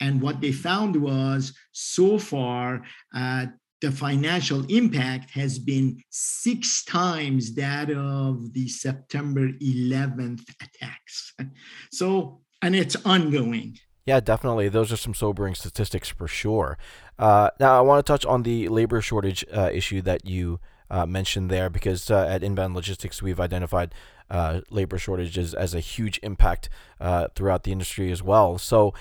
And 0.00 0.22
what 0.22 0.40
they 0.40 0.52
found 0.52 0.96
was 0.96 1.52
so 1.72 2.18
far, 2.18 2.82
uh, 3.14 3.46
the 3.82 3.90
financial 3.90 4.64
impact 4.66 5.30
has 5.30 5.58
been 5.58 6.02
six 6.10 6.84
times 6.84 7.54
that 7.54 7.90
of 7.90 8.52
the 8.54 8.68
September 8.68 9.48
11th 9.62 10.42
attacks. 10.62 11.34
So, 11.92 12.40
and 12.62 12.76
it's 12.76 12.96
ongoing. 13.04 13.78
Yeah, 14.10 14.18
definitely. 14.18 14.68
Those 14.68 14.90
are 14.90 14.96
some 14.96 15.14
sobering 15.14 15.54
statistics 15.54 16.08
for 16.08 16.26
sure. 16.26 16.76
Uh, 17.16 17.50
now, 17.60 17.78
I 17.78 17.80
want 17.80 18.04
to 18.04 18.12
touch 18.12 18.26
on 18.26 18.42
the 18.42 18.66
labor 18.66 19.00
shortage 19.00 19.44
uh, 19.56 19.70
issue 19.72 20.02
that 20.02 20.26
you 20.26 20.58
uh, 20.90 21.06
mentioned 21.06 21.48
there 21.48 21.70
because 21.70 22.10
uh, 22.10 22.26
at 22.28 22.42
Inbound 22.42 22.74
Logistics, 22.74 23.22
we've 23.22 23.38
identified 23.38 23.94
uh, 24.28 24.62
labor 24.68 24.98
shortages 24.98 25.54
as 25.54 25.74
a 25.74 25.78
huge 25.78 26.18
impact 26.24 26.68
uh, 27.00 27.28
throughout 27.36 27.62
the 27.62 27.70
industry 27.70 28.10
as 28.10 28.20
well. 28.20 28.58
So, 28.58 28.94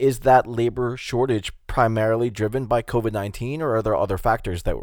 is 0.00 0.18
that 0.20 0.48
labor 0.48 0.96
shortage 0.96 1.52
primarily 1.68 2.28
driven 2.28 2.66
by 2.66 2.82
COVID 2.82 3.12
19 3.12 3.62
or 3.62 3.76
are 3.76 3.82
there 3.82 3.94
other 3.94 4.18
factors 4.18 4.64
that 4.64 4.74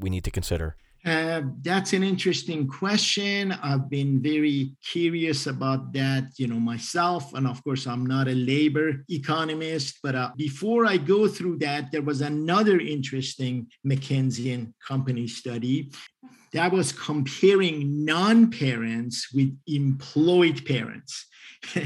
we 0.00 0.10
need 0.10 0.24
to 0.24 0.32
consider? 0.32 0.74
Uh, 1.04 1.42
that's 1.62 1.92
an 1.94 2.04
interesting 2.04 2.68
question. 2.68 3.50
I've 3.50 3.90
been 3.90 4.22
very 4.22 4.76
curious 4.88 5.48
about 5.48 5.92
that, 5.94 6.30
you 6.36 6.46
know, 6.46 6.60
myself. 6.60 7.34
And 7.34 7.46
of 7.46 7.62
course, 7.64 7.88
I'm 7.88 8.06
not 8.06 8.28
a 8.28 8.34
labor 8.34 9.04
economist. 9.08 9.98
But 10.02 10.14
uh, 10.14 10.30
before 10.36 10.86
I 10.86 10.98
go 10.98 11.26
through 11.26 11.58
that, 11.58 11.90
there 11.90 12.02
was 12.02 12.20
another 12.20 12.78
interesting 12.78 13.66
McKinsey 13.84 14.54
and 14.54 14.72
Company 14.86 15.26
study 15.26 15.90
that 16.52 16.70
was 16.70 16.92
comparing 16.92 18.04
non-parents 18.04 19.32
with 19.34 19.58
employed 19.66 20.64
parents. 20.66 21.26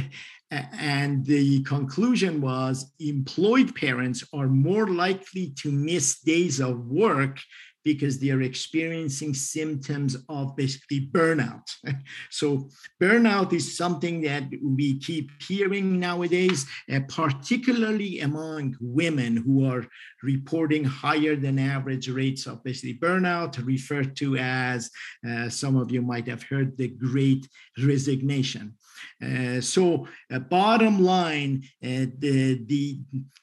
and 0.50 1.24
the 1.24 1.62
conclusion 1.62 2.40
was 2.40 2.92
employed 3.00 3.74
parents 3.74 4.24
are 4.34 4.48
more 4.48 4.88
likely 4.88 5.54
to 5.56 5.72
miss 5.72 6.20
days 6.20 6.60
of 6.60 6.86
work 6.86 7.40
because 7.86 8.18
they 8.18 8.30
are 8.30 8.42
experiencing 8.42 9.32
symptoms 9.32 10.16
of 10.28 10.56
basically 10.56 11.08
burnout. 11.12 11.68
so, 12.30 12.68
burnout 13.00 13.52
is 13.52 13.76
something 13.76 14.20
that 14.22 14.42
we 14.60 14.98
keep 14.98 15.30
hearing 15.40 16.00
nowadays, 16.00 16.66
uh, 16.92 16.98
particularly 17.08 18.18
among 18.20 18.76
women 18.80 19.36
who 19.36 19.70
are 19.70 19.86
reporting 20.24 20.82
higher 20.82 21.36
than 21.36 21.60
average 21.60 22.08
rates 22.08 22.46
of 22.46 22.64
basically 22.64 22.98
burnout, 22.98 23.64
referred 23.64 24.16
to 24.16 24.36
as 24.36 24.90
uh, 25.28 25.48
some 25.48 25.76
of 25.76 25.92
you 25.92 26.02
might 26.02 26.26
have 26.26 26.42
heard 26.42 26.76
the 26.76 26.88
great 26.88 27.46
resignation. 27.78 28.74
Uh, 29.22 29.60
so 29.60 30.06
uh, 30.32 30.38
bottom 30.38 31.02
line, 31.02 31.62
uh, 31.82 32.06
the, 32.18 32.64
the, 32.66 33.00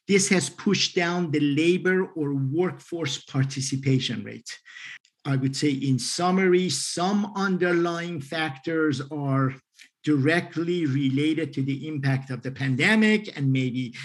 this 0.07 0.29
has 0.29 0.49
pushed 0.49 0.95
down 0.95 1.31
the 1.31 1.39
labor 1.39 2.05
or 2.15 2.33
workforce 2.33 3.23
participation 3.23 4.23
rate. 4.23 4.57
I 5.25 5.37
would 5.37 5.55
say 5.55 5.69
in 5.69 5.99
summary, 5.99 6.69
some 6.69 7.31
underlying 7.35 8.19
factors 8.19 9.01
are 9.11 9.55
directly 10.03 10.85
related 10.85 11.53
to 11.53 11.61
the 11.61 11.87
impact 11.87 12.29
of 12.29 12.41
the 12.41 12.51
pandemic 12.51 13.37
and 13.37 13.51
maybe 13.51 13.95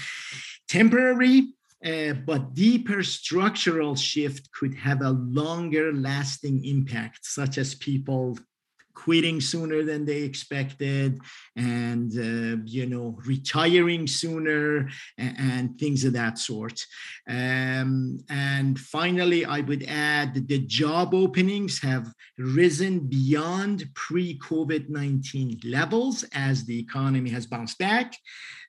temporary 0.69 1.49
uh, 1.85 2.13
but 2.13 2.55
deeper 2.55 3.03
structural 3.03 3.95
shift 3.95 4.51
could 4.53 4.75
have 4.75 5.01
a 5.03 5.11
longer 5.11 5.93
lasting 5.93 6.65
impact, 6.65 7.21
such 7.23 7.57
as 7.57 7.77
people 7.77 8.37
quitting 9.05 9.41
sooner 9.41 9.85
than 9.85 10.05
they 10.05 10.23
expected 10.23 11.21
and 11.57 12.11
uh, 12.19 12.61
you 12.65 12.87
know 12.93 13.17
retiring 13.25 14.07
sooner 14.07 14.89
and, 15.17 15.35
and, 15.39 15.79
things 15.79 16.05
of 16.05 16.13
that 16.13 16.37
sort. 16.39 16.79
Um, 17.29 18.19
and 18.29 18.79
finally 18.97 19.45
i 19.45 19.61
would 19.61 19.85
add 19.89 20.49
the 20.49 20.61
job 20.81 21.15
openings 21.15 21.75
have 21.81 22.07
risen 22.39 23.01
beyond 23.01 23.85
pre-covid-19 23.95 25.61
levels 25.65 26.25
as 26.33 26.65
the 26.65 26.79
economy 26.79 27.31
has 27.31 27.47
bounced 27.47 27.79
back. 27.79 28.15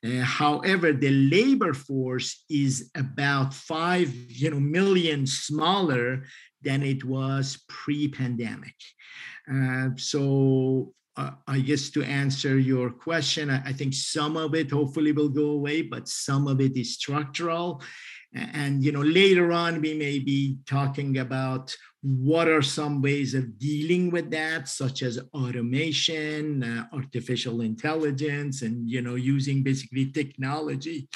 Uh, 0.04 0.22
however, 0.22 0.94
the 0.94 1.12
labor 1.12 1.74
force 1.74 2.46
is 2.50 2.90
about 2.96 3.54
five 3.54 4.14
you 4.30 4.50
know, 4.50 4.60
million 4.60 5.28
smaller 5.28 6.24
than 6.62 6.84
it 6.84 7.04
was 7.04 7.64
pre-pandemic. 7.68 8.76
Uh, 9.52 9.90
so 9.98 10.94
uh, 11.18 11.32
I 11.48 11.60
guess 11.60 11.90
to 11.92 12.04
answer 12.04 12.58
your 12.58 12.92
question, 12.92 13.50
I, 13.50 13.62
I, 13.66 13.74
think 13.74 13.94
some 13.94 14.38
of 14.38 14.56
it 14.56 14.72
hopefully 14.72 15.12
will 15.12 15.30
go 15.30 15.50
away, 15.52 15.82
but 15.82 16.08
some 16.08 16.48
of 16.48 16.62
it 16.62 16.78
is 16.78 16.94
structural. 16.94 17.82
And 18.34 18.84
you 18.84 18.92
know, 18.92 19.02
later 19.02 19.52
on 19.52 19.82
we 19.82 19.94
may 19.96 20.20
be 20.20 20.60
talking 20.66 21.18
about 21.18 21.76
what 22.02 22.48
are 22.48 22.62
some 22.62 23.02
ways 23.02 23.34
of 23.34 23.60
dealing 23.60 24.12
with 24.12 24.32
that, 24.32 24.70
such 24.70 25.02
as 25.02 25.20
automation, 25.34 26.64
uh, 26.64 26.86
artificial 26.94 27.62
intelligence, 27.62 28.62
and 28.62 28.90
you 28.90 29.02
know, 29.02 29.16
using 29.16 29.64
basically 29.64 30.12
technology 30.12 31.10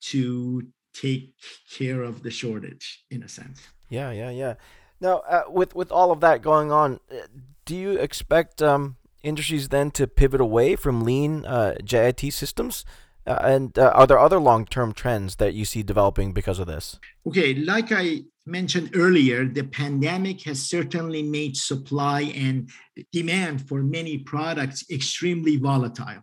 to 0.00 0.62
take 0.94 1.34
care 1.70 2.02
of 2.02 2.22
the 2.22 2.30
shortage 2.30 3.04
in 3.10 3.22
a 3.24 3.28
sense. 3.28 3.60
Yeah, 3.90 4.12
yeah, 4.12 4.30
yeah. 4.30 4.54
Now, 5.00 5.18
uh, 5.28 5.44
with 5.48 5.74
with 5.74 5.90
all 5.90 6.12
of 6.12 6.20
that 6.20 6.42
going 6.42 6.70
on, 6.70 7.00
uh, 7.10 7.26
do 7.64 7.74
you 7.74 7.92
expect 7.92 8.60
um, 8.60 8.96
industries 9.22 9.68
then 9.68 9.90
to 9.92 10.06
pivot 10.06 10.40
away 10.40 10.76
from 10.76 11.04
lean 11.04 11.44
uh, 11.46 11.76
JIT 11.84 12.32
systems? 12.32 12.84
Uh, 13.26 13.38
and 13.42 13.78
uh, 13.78 13.92
are 13.94 14.06
there 14.06 14.18
other 14.18 14.40
long 14.40 14.64
term 14.64 14.92
trends 14.92 15.36
that 15.36 15.54
you 15.54 15.64
see 15.64 15.82
developing 15.82 16.32
because 16.32 16.58
of 16.58 16.66
this? 16.66 16.98
Okay, 17.26 17.54
like 17.54 17.92
I 17.92 18.22
mentioned 18.46 18.90
earlier, 18.94 19.44
the 19.44 19.64
pandemic 19.64 20.42
has 20.42 20.60
certainly 20.60 21.22
made 21.22 21.56
supply 21.56 22.22
and 22.34 22.70
demand 23.12 23.68
for 23.68 23.82
many 23.82 24.18
products 24.18 24.84
extremely 24.90 25.56
volatile. 25.56 26.22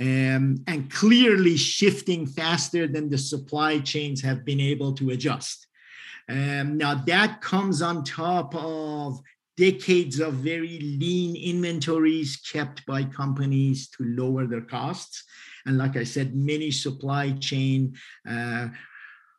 Um, 0.00 0.56
and 0.66 0.90
clearly 0.90 1.56
shifting 1.56 2.26
faster 2.26 2.88
than 2.88 3.08
the 3.08 3.16
supply 3.16 3.78
chains 3.78 4.20
have 4.22 4.44
been 4.44 4.60
able 4.60 4.92
to 4.94 5.10
adjust. 5.10 5.68
Um, 6.28 6.76
now, 6.78 6.94
that 6.94 7.40
comes 7.40 7.82
on 7.82 8.04
top 8.04 8.54
of 8.54 9.20
decades 9.56 10.18
of 10.20 10.34
very 10.34 10.78
lean 10.80 11.36
inventories 11.36 12.36
kept 12.36 12.84
by 12.86 13.04
companies 13.04 13.88
to 13.90 14.04
lower 14.04 14.46
their 14.46 14.62
costs. 14.62 15.24
And 15.66 15.78
like 15.78 15.96
I 15.96 16.04
said, 16.04 16.34
many 16.34 16.70
supply 16.70 17.32
chain 17.32 17.94
uh, 18.28 18.68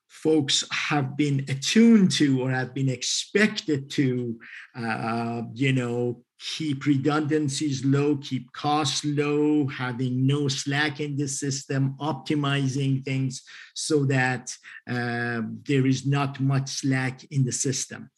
folks 0.07 0.63
have 0.71 1.17
been 1.17 1.45
attuned 1.49 2.11
to 2.11 2.41
or 2.41 2.51
have 2.51 2.73
been 2.73 2.89
expected 2.89 3.89
to, 3.91 4.39
uh, 4.75 5.41
you 5.53 5.73
know, 5.73 6.23
keep 6.39 6.85
redundancies 6.85 7.85
low, 7.85 8.17
keep 8.17 8.51
costs 8.51 9.05
low, 9.05 9.67
having 9.67 10.27
no 10.27 10.47
slack 10.47 10.99
in 10.99 11.15
the 11.15 11.27
system, 11.27 11.95
optimizing 11.99 13.03
things 13.03 13.41
so 13.73 14.05
that 14.05 14.53
uh, 14.89 15.41
there 15.67 15.85
is 15.85 16.05
not 16.05 16.39
much 16.39 16.69
slack 16.69 17.23
in 17.31 17.45
the 17.45 17.51
system. 17.51 18.09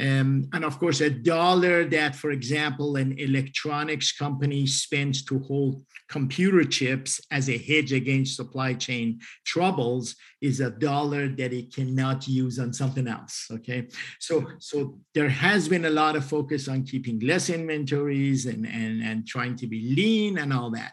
Um, 0.00 0.48
and 0.52 0.64
of 0.64 0.78
course, 0.78 1.00
a 1.00 1.10
dollar 1.10 1.84
that, 1.84 2.16
for 2.16 2.32
example, 2.32 2.96
an 2.96 3.16
electronics 3.18 4.10
company 4.12 4.66
spends 4.66 5.24
to 5.26 5.38
hold 5.38 5.84
computer 6.08 6.64
chips 6.64 7.20
as 7.30 7.48
a 7.48 7.56
hedge 7.56 7.92
against 7.92 8.36
supply 8.36 8.74
chain 8.74 9.20
troubles 9.44 10.16
is 10.42 10.60
a 10.60 10.70
dollar 10.70 11.28
that 11.28 11.52
it 11.52 11.74
cannot 11.74 12.26
use 12.26 12.58
on 12.58 12.72
something 12.72 13.06
else. 13.06 13.46
Okay. 13.50 13.88
So, 14.18 14.44
so 14.58 14.98
there 15.14 15.28
has 15.28 15.68
been 15.68 15.84
a 15.84 15.90
lot 15.90 16.16
of 16.16 16.24
focus 16.24 16.68
on 16.68 16.84
keeping 16.84 17.20
less 17.20 17.48
inventories 17.48 18.46
and, 18.46 18.66
and, 18.66 19.02
and 19.02 19.26
trying 19.26 19.56
to 19.56 19.66
be 19.66 19.94
lean 19.94 20.38
and 20.38 20.52
all 20.52 20.70
that. 20.72 20.92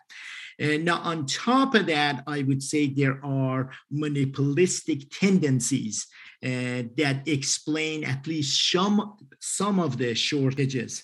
And 0.60 0.86
now, 0.86 1.00
on 1.00 1.26
top 1.26 1.74
of 1.74 1.88
that, 1.88 2.24
I 2.28 2.44
would 2.44 2.62
say 2.62 2.88
there 2.88 3.20
are 3.26 3.72
monopolistic 3.90 5.10
tendencies 5.10 6.06
uh, 6.44 6.84
that 6.98 7.22
explain 7.28 8.04
at 8.04 8.26
least 8.26 8.72
some, 8.72 9.16
some 9.40 9.80
of 9.80 9.98
the 9.98 10.16
shortages. 10.16 11.04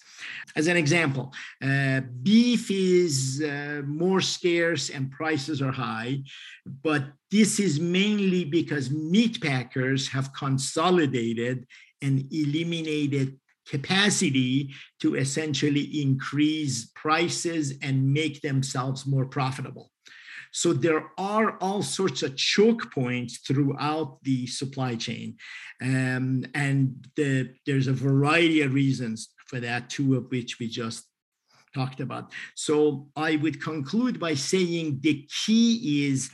As 0.56 0.68
an 0.68 0.78
example, 0.78 1.32
uh, 1.62 2.02
beef 2.24 2.72
is 2.72 3.44
uh, 3.46 3.82
more 3.86 4.22
scarce 4.22 4.90
and 4.90 5.12
prices 5.12 5.62
are 5.62 5.72
high, 5.72 6.24
but 6.84 7.04
this 7.30 7.60
is 7.60 7.80
mainly 7.80 8.46
because 8.46 8.90
meat 8.90 9.40
packers 9.42 10.08
have 10.08 10.34
consolidated 10.34 11.68
and 12.02 12.26
eliminated 12.32 13.38
capacity 13.68 14.74
to 15.02 15.16
essentially 15.16 16.02
increase 16.02 16.86
prices 16.96 17.74
and 17.82 18.14
make 18.14 18.42
themselves 18.42 19.06
more 19.06 19.26
profitable. 19.26 19.92
So 20.52 20.74
there 20.74 21.06
are 21.18 21.58
all 21.60 21.82
sorts 21.84 22.24
of 22.24 22.36
choke 22.38 22.92
points 22.94 23.40
throughout 23.40 24.20
the 24.24 24.48
supply 24.48 24.96
chain. 24.96 25.38
Um, 25.82 26.46
and 26.54 27.08
the, 27.16 27.54
there's 27.66 27.88
a 27.88 27.94
variety 27.94 28.62
of 28.62 28.74
reasons 28.74 29.30
for 29.48 29.60
that, 29.60 29.90
two 29.90 30.16
of 30.16 30.30
which 30.30 30.60
we 30.60 30.68
just 30.68 31.06
talked 31.74 32.00
about. 32.00 32.32
So 32.56 33.08
I 33.16 33.36
would 33.36 33.62
conclude 33.62 34.20
by 34.20 34.34
saying 34.34 35.00
the 35.02 35.28
key 35.46 36.08
is 36.08 36.30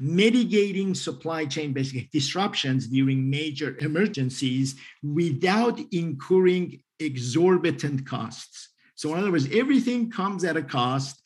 mitigating 0.00 0.94
supply 0.94 1.46
chain 1.46 1.72
basically 1.72 2.08
disruptions 2.12 2.88
during 2.88 3.30
major 3.30 3.76
emergencies 3.80 4.76
without 5.02 5.80
incurring 5.92 6.82
exorbitant 7.00 8.06
costs. 8.06 8.68
So, 8.94 9.12
in 9.12 9.20
other 9.20 9.30
words, 9.30 9.48
everything 9.52 10.10
comes 10.10 10.44
at 10.44 10.56
a 10.56 10.62
cost. 10.62 11.17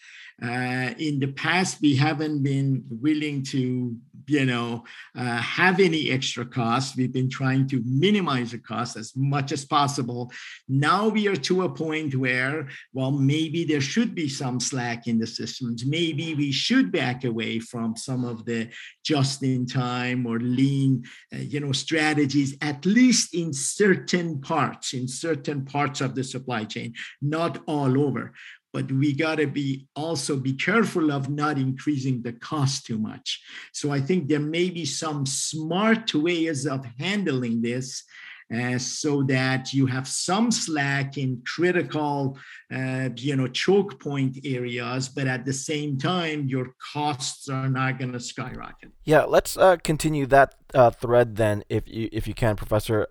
Uh, 0.42 0.92
in 0.98 1.20
the 1.20 1.32
past, 1.36 1.80
we 1.80 1.94
haven't 1.96 2.42
been 2.42 2.84
willing 2.90 3.42
to 3.42 3.96
you 4.26 4.44
know, 4.44 4.84
uh, 5.16 5.36
have 5.36 5.80
any 5.80 6.10
extra 6.10 6.44
costs. 6.44 6.96
We've 6.96 7.12
been 7.12 7.30
trying 7.30 7.68
to 7.68 7.82
minimize 7.84 8.52
the 8.52 8.58
cost 8.58 8.96
as 8.96 9.12
much 9.16 9.52
as 9.52 9.64
possible. 9.64 10.32
Now 10.68 11.08
we 11.08 11.28
are 11.28 11.36
to 11.36 11.62
a 11.62 11.68
point 11.68 12.14
where, 12.14 12.68
well, 12.92 13.10
maybe 13.10 13.64
there 13.64 13.80
should 13.80 14.14
be 14.14 14.28
some 14.28 14.60
slack 14.60 15.06
in 15.06 15.18
the 15.18 15.26
systems. 15.26 15.84
Maybe 15.84 16.34
we 16.34 16.52
should 16.52 16.92
back 16.92 17.24
away 17.24 17.58
from 17.58 17.96
some 17.96 18.24
of 18.24 18.44
the 18.44 18.70
just-in-time 19.04 20.26
or 20.26 20.38
lean, 20.38 21.04
uh, 21.34 21.38
you 21.38 21.60
know, 21.60 21.72
strategies, 21.72 22.56
at 22.60 22.84
least 22.86 23.34
in 23.34 23.52
certain 23.52 24.40
parts, 24.40 24.94
in 24.94 25.08
certain 25.08 25.64
parts 25.64 26.00
of 26.00 26.14
the 26.14 26.24
supply 26.24 26.64
chain, 26.64 26.94
not 27.20 27.62
all 27.66 28.00
over 28.00 28.32
but 28.72 28.90
we 28.90 29.14
got 29.14 29.36
to 29.36 29.46
be 29.46 29.86
also 29.94 30.36
be 30.36 30.54
careful 30.54 31.12
of 31.12 31.28
not 31.28 31.58
increasing 31.58 32.22
the 32.22 32.32
cost 32.32 32.86
too 32.86 32.98
much 32.98 33.42
so 33.72 33.90
i 33.90 34.00
think 34.00 34.28
there 34.28 34.40
may 34.40 34.70
be 34.70 34.84
some 34.84 35.24
smart 35.26 36.14
ways 36.14 36.66
of 36.66 36.84
handling 36.98 37.60
this 37.62 38.04
uh, 38.52 38.78
so 38.78 39.22
that 39.22 39.72
you 39.72 39.86
have 39.86 40.06
some 40.06 40.50
slack 40.50 41.16
in 41.16 41.42
critical, 41.46 42.36
uh, 42.74 43.08
you 43.16 43.34
know, 43.34 43.48
choke 43.48 43.98
point 43.98 44.38
areas, 44.44 45.08
but 45.08 45.26
at 45.26 45.44
the 45.44 45.52
same 45.52 45.96
time, 45.96 46.46
your 46.46 46.74
costs 46.92 47.48
are 47.48 47.68
not 47.68 47.98
going 47.98 48.12
to 48.12 48.20
skyrocket. 48.20 48.90
Yeah, 49.04 49.24
let's 49.24 49.56
uh, 49.56 49.76
continue 49.76 50.26
that 50.26 50.54
uh, 50.74 50.90
thread 50.90 51.36
then, 51.36 51.64
if 51.68 51.88
you 51.88 52.08
if 52.12 52.28
you 52.28 52.34
can, 52.34 52.56
Professor. 52.56 53.06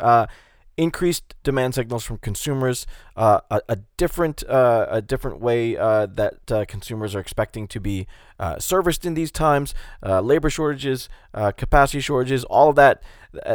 Increased 0.77 1.35
demand 1.43 1.75
signals 1.75 2.05
from 2.05 2.17
consumers, 2.17 2.87
uh, 3.17 3.41
a, 3.51 3.61
a, 3.67 3.75
different 3.97 4.41
uh, 4.47 4.87
a 4.89 5.01
different 5.01 5.39
way 5.39 5.75
uh, 5.75 6.05
that 6.05 6.49
uh, 6.49 6.65
consumers 6.65 7.13
are 7.13 7.19
expecting 7.19 7.67
to 7.67 7.79
be 7.79 8.07
uh, 8.39 8.57
serviced 8.57 9.05
in 9.05 9.13
these 9.13 9.31
times, 9.31 9.75
uh, 10.01 10.21
labor 10.21 10.49
shortages, 10.49 11.09
capacity 11.33 11.99
shortages, 11.99 12.45
all 12.45 12.69
of 12.69 12.75
that 12.77 13.03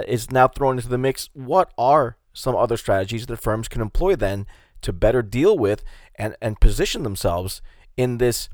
is 0.06 0.30
now 0.30 0.46
thrown 0.46 0.76
into 0.76 0.88
the 0.88 0.98
mix. 0.98 1.30
What 1.32 1.72
are 1.78 2.16
some 2.32 2.54
other 2.54 2.76
strategies 2.76 3.26
that 3.26 3.38
firms 3.38 3.66
can 3.66 3.80
employ 3.80 4.14
then 4.14 4.46
to 4.82 4.92
better 4.92 5.22
deal 5.22 5.56
with 5.56 5.82
and, 6.16 6.36
and 6.42 6.60
position 6.60 7.02
themselves 7.02 7.62
in 7.96 8.18
this 8.18 8.50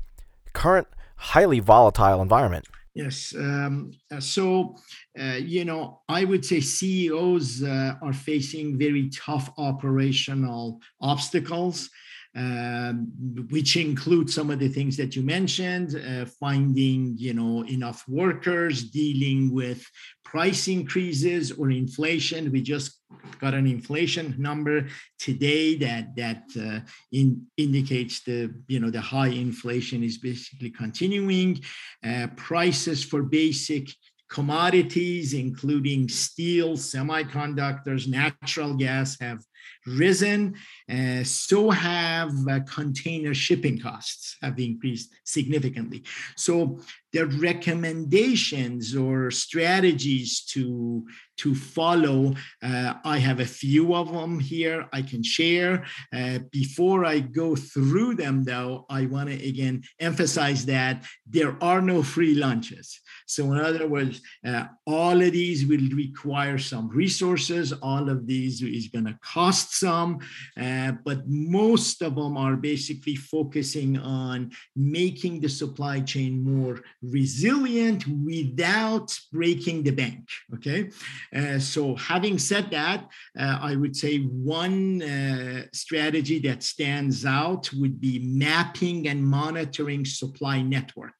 current 0.53 0.87
highly 1.17 1.59
volatile 1.59 2.21
environment? 2.21 2.65
Yes. 2.95 3.33
Um, 3.35 3.91
uh, 4.11 4.19
so, 4.19 4.75
uh, 5.19 5.39
you 5.41 5.65
know, 5.65 6.01
I 6.07 6.25
would 6.25 6.45
say 6.45 6.59
CEOs 6.59 7.63
uh, 7.63 7.95
are 8.01 8.13
facing 8.13 8.77
very 8.77 9.09
tough 9.09 9.51
operational 9.57 10.79
obstacles. 11.01 11.89
Um, 12.35 13.11
which 13.49 13.77
include 13.77 14.29
some 14.29 14.49
of 14.49 14.59
the 14.59 14.67
things 14.67 14.97
that 14.97 15.15
you 15.15 15.21
mentioned, 15.21 15.95
uh, 15.95 16.25
finding 16.25 17.15
you 17.17 17.33
know 17.33 17.63
enough 17.65 18.03
workers, 18.07 18.89
dealing 18.89 19.53
with 19.53 19.85
price 20.25 20.67
increases 20.67 21.51
or 21.51 21.69
inflation. 21.69 22.51
We 22.51 22.63
just 22.63 22.99
got 23.39 23.53
an 23.53 23.67
inflation 23.67 24.35
number 24.39 24.87
today 25.19 25.75
that 25.75 26.15
that 26.15 26.43
uh, 26.59 26.79
in, 27.11 27.45
indicates 27.57 28.23
the 28.23 28.51
you 28.67 28.79
know 28.79 28.89
the 28.89 29.01
high 29.01 29.33
inflation 29.47 30.03
is 30.03 30.17
basically 30.17 30.71
continuing. 30.71 31.61
Uh, 32.03 32.27
prices 32.35 33.03
for 33.03 33.21
basic 33.21 33.89
commodities, 34.27 35.35
including 35.35 36.09
steel, 36.09 36.71
semiconductors, 36.75 38.07
natural 38.07 38.73
gas, 38.73 39.15
have 39.21 39.43
risen. 39.85 40.55
Uh, 40.91 41.23
so 41.23 41.69
have 41.69 42.31
uh, 42.49 42.59
container 42.61 43.33
shipping 43.33 43.79
costs 43.79 44.37
have 44.41 44.59
increased 44.59 45.09
significantly. 45.23 46.03
So 46.35 46.79
the 47.13 47.27
recommendations 47.27 48.95
or 48.95 49.29
strategies 49.31 50.43
to 50.45 51.05
to 51.37 51.55
follow. 51.55 52.33
Uh, 52.61 52.93
I 53.03 53.17
have 53.17 53.39
a 53.39 53.45
few 53.45 53.95
of 53.95 54.11
them 54.11 54.39
here 54.39 54.87
I 54.93 55.01
can 55.01 55.23
share. 55.23 55.85
Uh, 56.15 56.39
before 56.51 57.05
I 57.05 57.19
go 57.19 57.55
through 57.55 58.15
them, 58.15 58.43
though, 58.43 58.85
I 58.89 59.07
want 59.07 59.29
to 59.29 59.47
again 59.47 59.83
emphasize 59.99 60.65
that 60.67 61.03
there 61.27 61.57
are 61.61 61.81
no 61.81 62.03
free 62.03 62.35
lunches. 62.35 62.99
So, 63.25 63.51
in 63.51 63.59
other 63.59 63.87
words, 63.87 64.21
uh, 64.45 64.65
all 64.85 65.21
of 65.21 65.31
these 65.31 65.65
will 65.65 65.87
require 65.95 66.57
some 66.57 66.87
resources. 66.89 67.73
All 67.73 68.09
of 68.09 68.27
these 68.27 68.61
is 68.61 68.89
going 68.89 69.05
to 69.05 69.17
cost 69.23 69.52
some, 69.53 70.19
uh, 70.59 70.93
but 71.05 71.27
most 71.27 72.01
of 72.01 72.15
them 72.15 72.37
are 72.37 72.55
basically 72.55 73.15
focusing 73.15 73.97
on 73.97 74.51
making 74.75 75.41
the 75.41 75.49
supply 75.49 75.99
chain 76.01 76.43
more 76.43 76.79
resilient 77.01 78.05
without 78.07 79.17
breaking 79.31 79.83
the 79.83 79.91
bank. 79.91 80.27
Okay. 80.55 80.89
Uh, 81.35 81.59
so, 81.59 81.95
having 81.95 82.37
said 82.37 82.71
that, 82.71 83.07
uh, 83.39 83.59
I 83.61 83.75
would 83.75 83.95
say 83.95 84.19
one 84.19 85.01
uh, 85.01 85.63
strategy 85.71 86.39
that 86.39 86.63
stands 86.63 87.25
out 87.25 87.71
would 87.73 87.99
be 87.99 88.19
mapping 88.19 89.07
and 89.07 89.23
monitoring 89.23 90.05
supply 90.05 90.61
network. 90.61 91.15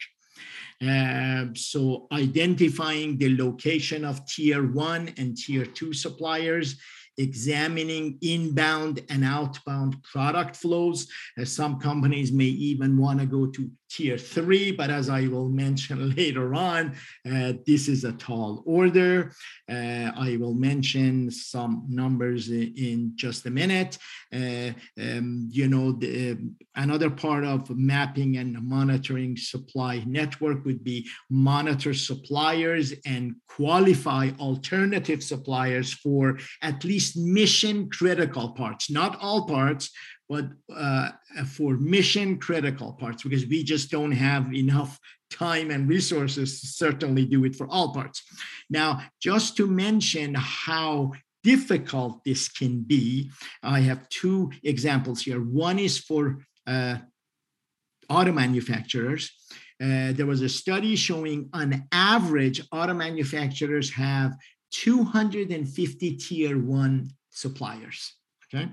Uh, 0.82 1.46
so 1.54 2.08
identifying 2.12 3.18
the 3.18 3.38
location 3.38 4.04
of 4.04 4.26
tier 4.28 4.72
one 4.74 5.12
and 5.18 5.38
tier 5.38 5.66
two 5.66 5.94
suppliers 5.94 6.76
examining 7.18 8.18
inbound 8.22 9.02
and 9.10 9.24
outbound 9.24 10.02
product 10.04 10.56
flows. 10.56 11.08
As 11.38 11.52
some 11.52 11.80
companies 11.80 12.32
may 12.32 12.46
even 12.46 12.98
want 12.98 13.20
to 13.20 13.26
go 13.26 13.46
to 13.48 13.72
tier 13.94 14.18
three, 14.18 14.72
but 14.72 14.90
as 14.90 15.08
I 15.08 15.28
will 15.28 15.50
mention 15.50 16.16
later 16.16 16.56
on, 16.56 16.96
uh, 17.32 17.54
this 17.66 17.88
is 17.88 18.04
a 18.04 18.14
tall 18.14 18.64
order. 18.66 19.32
Uh, 19.70 20.12
I 20.16 20.38
will 20.40 20.56
mention 20.56 21.30
some 21.30 21.86
numbers 21.88 22.50
in, 22.50 22.74
in 22.76 23.12
just 23.16 23.46
a 23.46 23.52
minute. 23.52 23.98
Uh, 24.34 24.72
um, 25.00 25.48
you 25.52 25.68
know, 25.68 25.92
the, 25.92 26.38
another 26.76 27.10
part 27.10 27.44
of 27.44 27.70
mapping 27.70 28.38
and 28.38 28.62
monitoring 28.68 29.38
supply 29.38 30.04
network 30.08 30.66
would 30.66 30.84
be 30.84 31.08
monitor 31.30 31.94
suppliers 31.94 32.94
and 33.06 33.36
qualify 33.48 34.32
alternative 34.40 35.22
suppliers 35.22 35.94
for 35.94 36.40
at 36.62 36.84
least 36.84 37.16
mission 37.18 37.90
critical 37.90 38.54
parts, 38.54 38.90
not 38.90 39.18
all 39.22 39.46
parts, 39.46 39.92
but 40.30 40.46
uh, 40.74 41.10
for 41.46 41.76
mission 41.76 42.40
critical 42.40 42.94
parts, 42.94 43.24
because 43.24 43.46
we 43.46 43.64
just 43.64 43.92
don't 43.92 44.12
have 44.12 44.54
enough 44.54 45.00
time 45.30 45.72
and 45.72 45.90
resources 45.90 46.62
to 46.62 46.68
certainly 46.68 47.26
do 47.26 47.44
it 47.46 47.56
for 47.56 47.68
all 47.68 47.94
parts. 47.94 48.24
Now, 48.70 49.02
just 49.22 49.58
to 49.58 49.68
mention 49.68 50.36
how 50.36 51.14
difficult 51.44 52.24
this 52.24 52.48
can 52.50 52.82
be, 52.82 53.32
I 53.62 53.82
have 53.82 54.08
two 54.10 54.52
examples 54.64 55.22
here. 55.22 55.40
One 55.40 55.80
is 55.80 55.98
for 55.98 56.40
uh, 56.66 56.98
auto 58.10 58.32
manufacturers. 58.32 59.32
Uh, 59.82 60.14
there 60.14 60.26
was 60.26 60.42
a 60.42 60.50
study 60.50 60.96
showing 60.96 61.50
on 61.54 61.84
average, 61.92 62.62
auto 62.72 62.94
manufacturers 62.94 63.92
have 63.92 64.34
250 64.72 66.16
tier 66.18 66.58
one 66.58 67.10
suppliers. 67.30 68.16
Okay. 68.54 68.70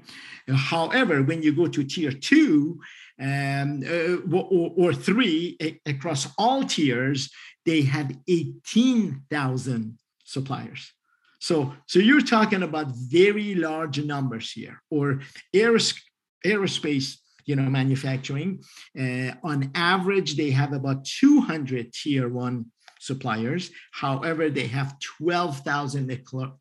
However, 0.48 1.22
when 1.22 1.42
you 1.42 1.54
go 1.54 1.66
to 1.66 1.84
tier 1.84 2.12
two 2.12 2.80
um, 3.20 3.82
uh, 3.86 4.36
or, 4.36 4.72
or, 4.76 4.94
three 4.94 5.56
a, 5.60 5.80
across 5.86 6.28
all 6.38 6.64
tiers, 6.64 7.30
they 7.66 7.82
have 7.82 8.10
18,000 8.28 9.98
suppliers. 10.24 10.92
So, 11.38 11.74
so 11.86 11.98
you're 11.98 12.20
talking 12.20 12.62
about 12.62 12.88
very 12.94 13.54
large 13.54 14.02
numbers 14.02 14.50
here. 14.52 14.82
Or 14.90 15.20
aeros- 15.54 16.00
aerospace, 16.44 17.16
you 17.44 17.56
know, 17.56 17.68
manufacturing. 17.70 18.62
Uh, 18.98 19.32
on 19.42 19.70
average, 19.74 20.36
they 20.36 20.50
have 20.50 20.72
about 20.72 21.04
200 21.04 21.92
tier 21.92 22.28
one 22.28 22.66
suppliers. 23.00 23.70
However, 23.92 24.50
they 24.50 24.66
have 24.68 24.98
12,000 25.00 26.10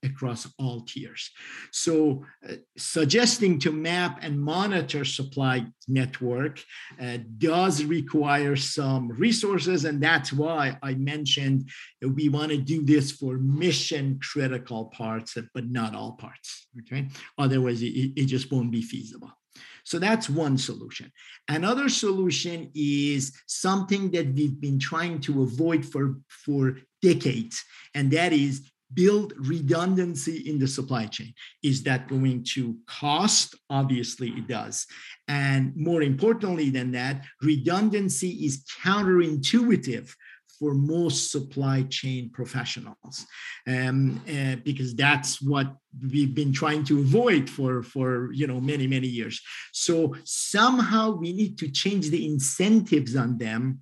across 0.04 0.48
all 0.58 0.82
tiers. 0.82 1.30
So 1.72 2.26
uh, 2.48 2.54
suggesting 2.78 3.60
to 3.60 3.72
map 3.72 4.20
and 4.22 4.42
monitor 4.42 5.04
supply 5.06 5.68
network 5.88 6.64
uh, 7.00 7.18
does 7.38 7.84
require 7.84 8.56
some 8.56 9.10
resources. 9.10 9.86
And 9.86 10.02
that's 10.02 10.32
why 10.32 10.78
I 10.82 10.94
mentioned 10.96 11.70
we 12.02 12.30
want 12.30 12.52
to 12.52 12.58
do 12.58 12.84
this 12.84 13.12
for 13.12 13.38
mission 13.38 14.20
critical 14.22 14.86
parts, 14.86 15.38
but 15.54 15.70
not 15.70 15.94
all 15.94 16.14
parts, 16.14 16.68
okay? 16.80 17.10
Otherwise, 17.38 17.82
it, 17.82 18.14
it 18.16 18.26
just 18.26 18.52
won't 18.52 18.72
be 18.72 18.82
feasible. 18.82 19.32
So 19.84 20.00
that's 20.00 20.30
one 20.30 20.58
solution. 20.58 21.12
Another 21.48 21.90
solution 21.90 22.72
is 22.76 23.32
something 23.48 24.12
that 24.12 24.34
we've 24.34 24.60
been 24.60 24.80
trying 24.80 25.20
to 25.22 25.44
avoid 25.44 25.86
for, 25.86 26.18
for 26.28 26.78
decades, 27.02 27.64
and 27.94 28.12
that 28.12 28.34
is 28.34 28.70
build 28.94 29.34
redundancy 29.38 30.50
in 30.50 30.58
the 30.58 30.68
supply 30.68 31.06
chain. 31.06 31.34
Is 31.64 31.84
that 31.84 32.08
going 32.08 32.44
to 32.56 32.76
cost? 32.88 33.56
Obviously, 33.70 34.30
it 34.30 34.48
does. 34.48 34.88
And 35.28 35.76
more 35.76 36.02
importantly 36.02 36.70
than 36.72 36.92
that, 36.94 37.24
redundancy 37.42 38.30
is 38.46 38.66
counterintuitive 38.84 40.12
for 40.60 40.74
most 40.74 41.32
supply 41.32 41.84
chain 41.84 42.30
professionals 42.32 43.26
um, 43.68 44.22
uh, 44.28 44.58
because 44.66 44.94
that's 44.94 45.42
what 45.42 45.74
we've 46.12 46.36
been 46.36 46.52
trying 46.52 46.84
to 46.84 47.00
avoid 47.00 47.50
for 47.50 47.82
for 47.82 48.32
you 48.34 48.46
know 48.46 48.60
many 48.60 48.86
many 48.88 49.08
years. 49.08 49.42
So 49.72 50.16
somehow 50.26 51.12
we 51.12 51.34
need 51.34 51.58
to 51.60 51.70
change 51.72 52.10
the 52.10 52.26
incentives 52.26 53.16
on 53.16 53.38
them 53.38 53.80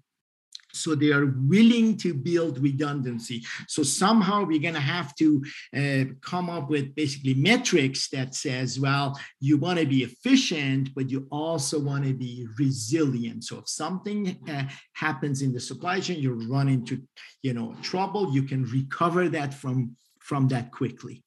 so 0.77 0.95
they 0.95 1.11
are 1.11 1.25
willing 1.25 1.97
to 1.97 2.13
build 2.13 2.59
redundancy. 2.59 3.43
So 3.67 3.83
somehow 3.83 4.43
we're 4.43 4.61
going 4.61 4.73
to 4.73 4.79
have 4.79 5.15
to 5.15 5.43
uh, 5.75 6.03
come 6.21 6.49
up 6.49 6.69
with 6.69 6.95
basically 6.95 7.33
metrics 7.33 8.09
that 8.09 8.35
says 8.35 8.79
well 8.79 9.19
you 9.39 9.57
want 9.57 9.79
to 9.79 9.85
be 9.85 10.03
efficient 10.03 10.89
but 10.95 11.09
you 11.09 11.27
also 11.31 11.79
want 11.79 12.05
to 12.05 12.13
be 12.13 12.47
resilient. 12.59 13.43
So 13.43 13.59
if 13.59 13.69
something 13.69 14.37
uh, 14.49 14.63
happens 14.93 15.41
in 15.41 15.53
the 15.53 15.59
supply 15.59 15.99
chain 15.99 16.19
you 16.19 16.33
run 16.49 16.69
into 16.69 17.01
you 17.41 17.53
know 17.53 17.75
trouble 17.81 18.33
you 18.33 18.43
can 18.43 18.63
recover 18.65 19.29
that 19.29 19.53
from 19.53 19.95
from 20.19 20.49
that 20.49 20.71
quickly. 20.71 21.23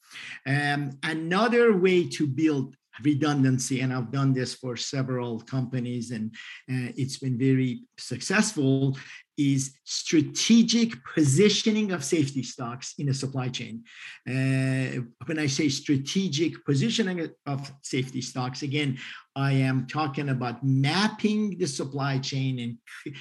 Um, 0.47 0.99
another 1.03 1.75
way 1.77 2.07
to 2.09 2.27
build 2.27 2.77
redundancy 3.03 3.81
and 3.81 3.93
i've 3.93 4.11
done 4.11 4.33
this 4.33 4.55
for 4.55 4.77
several 4.77 5.41
companies 5.41 6.11
and 6.11 6.35
uh, 6.71 6.93
it's 6.97 7.19
been 7.19 7.39
very 7.39 7.83
successful 7.99 8.97
is 9.41 9.73
strategic 9.85 10.91
positioning 11.15 11.93
of 11.93 12.05
safety 12.05 12.43
stocks 12.43 12.95
in 12.99 13.09
a 13.09 13.15
supply 13.15 13.49
chain. 13.49 13.83
Uh, 14.29 15.03
when 15.27 15.39
I 15.39 15.47
say 15.47 15.69
strategic 15.69 16.65
positioning 16.65 17.29
of 17.47 17.73
safety 17.83 18.21
stocks, 18.21 18.63
again, 18.63 18.99
I 19.35 19.53
am 19.53 19.87
talking 19.87 20.29
about 20.29 20.63
mapping 20.63 21.59
the 21.59 21.67
supply 21.67 22.19
chain 22.19 22.59
and 22.59 23.15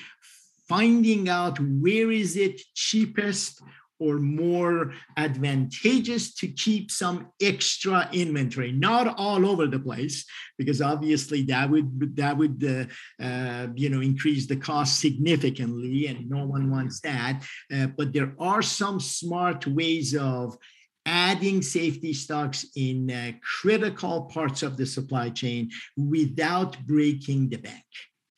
finding 0.67 1.29
out 1.29 1.57
where 1.59 2.11
is 2.11 2.35
it 2.35 2.61
cheapest 2.75 3.61
or 3.99 4.19
more 4.19 4.93
advantageous 5.17 6.33
to 6.35 6.47
keep 6.47 6.89
some 6.89 7.27
extra 7.41 8.09
inventory. 8.13 8.71
Not 8.71 9.15
all 9.17 9.45
over 9.45 9.67
the 9.67 9.79
place 9.79 10.25
because 10.57 10.81
obviously 10.81 11.43
that 11.43 11.69
would 11.69 12.15
that 12.15 12.37
would 12.37 12.63
uh, 12.63 13.23
uh, 13.23 13.67
you 13.75 13.89
know 13.89 14.01
increase 14.01 14.47
the 14.47 14.55
cost 14.55 14.99
significantly 14.99 16.07
and 16.07 16.29
no 16.29 16.45
one 16.45 16.71
wants 16.71 17.01
that. 17.01 17.43
Uh, 17.73 17.87
but 17.97 18.13
there 18.13 18.33
are 18.39 18.61
some 18.61 18.99
smart 18.99 19.67
ways 19.67 20.15
of 20.15 20.57
adding 21.05 21.61
safety 21.61 22.13
stocks 22.13 22.65
in 22.75 23.09
uh, 23.09 23.31
critical 23.41 24.23
parts 24.25 24.61
of 24.63 24.77
the 24.77 24.85
supply 24.85 25.29
chain 25.29 25.69
without 25.97 26.77
breaking 26.85 27.49
the 27.49 27.57
bank. 27.57 27.83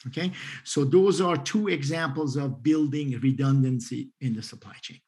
Okay, 0.07 0.31
so 0.63 0.83
those 0.83 1.21
are 1.21 1.37
two 1.37 1.67
examples 1.67 2.35
of 2.35 2.63
building 2.63 3.19
redundancy 3.21 4.09
in 4.19 4.33
the 4.33 4.41
supply 4.41 4.73
chain. 4.81 4.99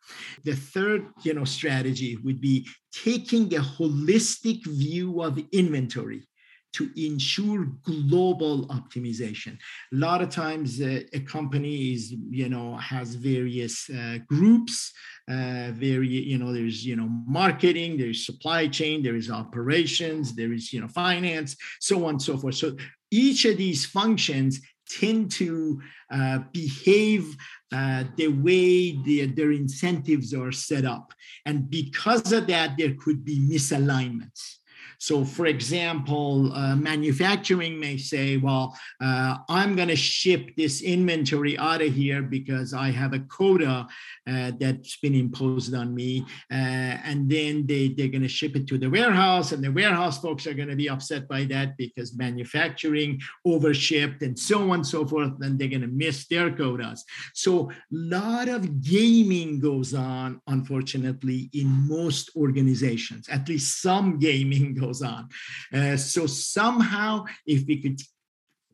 The 0.43 0.55
third, 0.55 1.07
you 1.23 1.33
know, 1.33 1.45
strategy 1.45 2.15
would 2.23 2.39
be 2.39 2.67
taking 2.91 3.53
a 3.55 3.59
holistic 3.59 4.63
view 4.65 5.23
of 5.23 5.39
inventory 5.51 6.27
to 6.73 6.89
ensure 6.95 7.67
global 7.83 8.67
optimization. 8.67 9.53
A 9.93 9.95
lot 9.95 10.21
of 10.21 10.29
times, 10.29 10.81
uh, 10.81 11.01
a 11.13 11.19
company 11.19 11.93
is, 11.93 12.11
you 12.29 12.49
know, 12.49 12.75
has 12.77 13.15
various 13.15 13.89
uh, 13.89 14.17
groups. 14.27 14.91
Uh, 15.29 15.71
very, 15.71 16.07
you 16.07 16.37
know, 16.37 16.51
there's, 16.51 16.85
you 16.85 16.95
know, 16.95 17.07
marketing, 17.25 17.97
there's 17.97 18.25
supply 18.25 18.67
chain, 18.67 19.01
there 19.01 19.15
is 19.15 19.31
operations, 19.31 20.35
there 20.35 20.51
is, 20.51 20.73
you 20.73 20.81
know, 20.81 20.87
finance, 20.87 21.55
so 21.79 22.03
on 22.05 22.15
and 22.15 22.21
so 22.21 22.37
forth. 22.37 22.55
So 22.55 22.75
each 23.09 23.45
of 23.45 23.57
these 23.57 23.85
functions 23.85 24.59
tend 24.89 25.31
to 25.31 25.81
uh, 26.11 26.39
behave 26.51 27.35
uh, 27.71 28.03
the 28.17 28.27
way 28.27 28.91
the, 29.03 29.25
their 29.27 29.51
incentives 29.51 30.33
are 30.33 30.51
set 30.51 30.85
up. 30.85 31.13
And 31.45 31.69
because 31.69 32.31
of 32.31 32.47
that, 32.47 32.75
there 32.77 32.93
could 32.99 33.25
be 33.25 33.39
misalignments. 33.39 34.57
So, 35.03 35.25
for 35.25 35.47
example, 35.47 36.53
uh, 36.53 36.77
manufacturing 36.77 37.77
may 37.77 37.97
say, 37.97 38.37
well, 38.37 38.73
uh, 39.01 39.35
I'm 39.49 39.75
going 39.75 39.89
to 39.89 39.97
ship 39.97 40.55
this 40.55 40.81
inventory 40.81 41.57
out 41.57 41.81
of 41.81 41.93
here 41.93 42.21
because 42.21 42.73
I 42.73 42.89
have 42.91 43.11
a 43.11 43.19
quota 43.19 43.85
uh, 44.25 44.51
that's 44.57 44.95
been 45.01 45.13
imposed 45.13 45.75
on 45.75 45.93
me. 45.93 46.25
Uh, 46.49 46.95
and 47.03 47.29
then 47.29 47.67
they, 47.67 47.89
they're 47.89 48.07
going 48.07 48.21
to 48.21 48.29
ship 48.29 48.55
it 48.55 48.65
to 48.67 48.77
the 48.77 48.89
warehouse, 48.89 49.51
and 49.51 49.61
the 49.61 49.73
warehouse 49.73 50.21
folks 50.21 50.47
are 50.47 50.53
going 50.53 50.69
to 50.69 50.77
be 50.77 50.89
upset 50.89 51.27
by 51.27 51.43
that 51.45 51.75
because 51.75 52.15
manufacturing 52.15 53.19
overshipped 53.45 54.21
and 54.21 54.39
so 54.39 54.61
on 54.71 54.75
and 54.75 54.87
so 54.87 55.05
forth. 55.05 55.33
And 55.41 55.59
they're 55.59 55.67
going 55.67 55.81
to 55.81 55.87
miss 55.87 56.27
their 56.27 56.49
quotas. 56.49 57.03
So, 57.33 57.69
a 57.69 57.75
lot 57.91 58.47
of 58.47 58.81
gaming 58.81 59.59
goes 59.59 59.93
on, 59.93 60.39
unfortunately, 60.47 61.49
in 61.51 61.67
most 61.89 62.31
organizations, 62.37 63.27
at 63.27 63.49
least 63.49 63.81
some 63.81 64.17
gaming 64.17 64.73
goes 64.79 64.92
on. 65.01 65.29
Uh, 65.73 65.97
so, 65.97 66.27
somehow, 66.27 67.25
if 67.45 67.65
we 67.67 67.81
could 67.81 67.99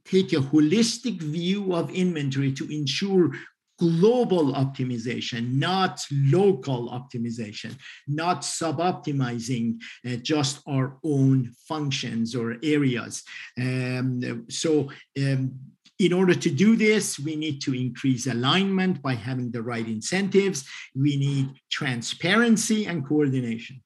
take 0.05 0.33
a 0.33 0.37
holistic 0.37 1.21
view 1.21 1.73
of 1.75 1.91
inventory 1.91 2.51
to 2.53 2.65
ensure 2.73 3.31
global 3.79 4.53
optimization, 4.53 5.53
not 5.53 6.01
local 6.11 6.89
optimization, 6.89 7.75
not 8.07 8.43
sub-optimizing 8.43 9.77
uh, 10.05 10.15
just 10.17 10.61
our 10.67 10.97
own 11.03 11.51
functions 11.67 12.35
or 12.35 12.57
areas. 12.61 13.23
Um, 13.57 14.45
so 14.49 14.89
um, 15.17 15.57
in 15.97 16.13
order 16.13 16.35
to 16.35 16.49
do 16.49 16.75
this, 16.75 17.19
we 17.19 17.35
need 17.35 17.61
to 17.61 17.73
increase 17.73 18.27
alignment 18.27 19.01
by 19.01 19.13
having 19.13 19.51
the 19.51 19.61
right 19.61 19.87
incentives. 19.87 20.67
We 20.93 21.15
need 21.17 21.51
transparency 21.71 22.85
and 22.85 23.05
coordination 23.07 23.81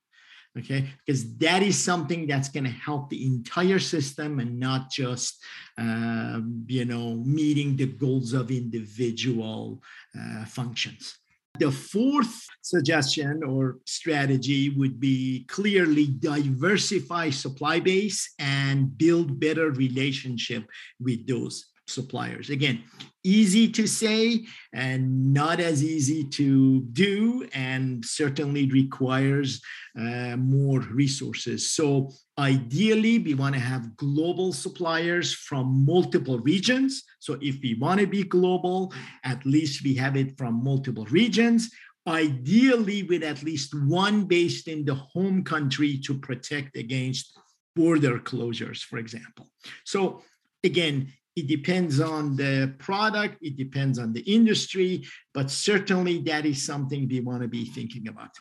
okay? 0.57 0.89
Because 1.05 1.35
that 1.37 1.63
is 1.63 1.83
something 1.83 2.27
that's 2.27 2.49
going 2.49 2.65
to 2.65 2.69
help 2.69 3.09
the 3.09 3.25
entire 3.25 3.79
system 3.79 4.39
and 4.39 4.59
not 4.59 4.89
just 4.91 5.43
uh, 5.77 6.39
you 6.67 6.85
know 6.85 7.15
meeting 7.15 7.75
the 7.75 7.87
goals 7.87 8.33
of 8.33 8.51
individual 8.51 9.81
uh, 10.19 10.45
functions. 10.45 11.17
The 11.59 11.71
fourth 11.71 12.47
suggestion 12.63 13.43
or 13.43 13.77
strategy 13.85 14.69
would 14.69 14.99
be 14.99 15.45
clearly 15.47 16.07
diversify 16.07 17.29
supply 17.29 17.79
base 17.79 18.33
and 18.39 18.97
build 18.97 19.39
better 19.39 19.69
relationship 19.69 20.65
with 20.99 21.27
those 21.27 21.72
suppliers. 21.93 22.49
Again, 22.49 22.83
easy 23.23 23.69
to 23.69 23.87
say 23.87 24.45
and 24.73 25.33
not 25.33 25.59
as 25.59 25.83
easy 25.83 26.25
to 26.25 26.81
do, 26.91 27.47
and 27.53 28.03
certainly 28.03 28.69
requires 28.69 29.61
uh, 29.97 30.35
more 30.37 30.79
resources. 30.79 31.71
So, 31.71 32.11
ideally, 32.37 33.19
we 33.19 33.33
want 33.33 33.55
to 33.55 33.61
have 33.61 33.95
global 33.95 34.51
suppliers 34.51 35.33
from 35.33 35.85
multiple 35.85 36.39
regions. 36.39 37.03
So, 37.19 37.37
if 37.41 37.57
we 37.61 37.75
want 37.75 37.99
to 38.01 38.07
be 38.07 38.23
global, 38.23 38.93
at 39.23 39.45
least 39.45 39.83
we 39.83 39.93
have 39.95 40.17
it 40.17 40.37
from 40.37 40.63
multiple 40.63 41.05
regions. 41.05 41.71
Ideally, 42.05 43.03
with 43.03 43.23
at 43.23 43.43
least 43.43 43.73
one 43.87 44.25
based 44.25 44.67
in 44.67 44.83
the 44.83 44.95
home 44.95 45.43
country 45.43 45.97
to 45.99 46.19
protect 46.19 46.75
against 46.75 47.37
border 47.75 48.19
closures, 48.19 48.81
for 48.81 48.97
example. 48.97 49.49
So, 49.85 50.21
again, 50.63 51.13
it 51.35 51.47
depends 51.47 51.99
on 51.99 52.35
the 52.35 52.73
product, 52.77 53.37
it 53.41 53.57
depends 53.57 53.97
on 53.99 54.13
the 54.13 54.21
industry, 54.21 55.05
but 55.33 55.49
certainly 55.49 56.19
that 56.23 56.45
is 56.45 56.65
something 56.65 57.07
we 57.07 57.19
want 57.19 57.41
to 57.41 57.47
be 57.47 57.65
thinking 57.65 58.07
about. 58.07 58.31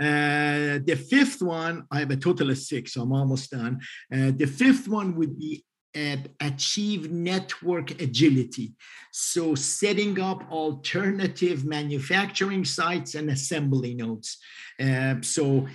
Uh, 0.00 0.80
the 0.84 0.96
fifth 1.08 1.40
one, 1.40 1.84
I 1.90 2.00
have 2.00 2.10
a 2.10 2.16
total 2.16 2.50
of 2.50 2.58
six, 2.58 2.94
so 2.94 3.02
I'm 3.02 3.12
almost 3.12 3.50
done. 3.50 3.80
Uh, 4.12 4.32
the 4.34 4.46
fifth 4.46 4.88
one 4.88 5.14
would 5.16 5.38
be 5.38 5.64
uh, 5.96 6.16
achieve 6.40 7.12
network 7.12 8.02
agility. 8.02 8.72
So, 9.12 9.54
setting 9.54 10.20
up 10.20 10.50
alternative 10.50 11.64
manufacturing 11.64 12.64
sites 12.64 13.14
and 13.14 13.30
assembly 13.30 13.94
nodes. 13.94 14.38
Uh, 14.80 15.16
so, 15.20 15.68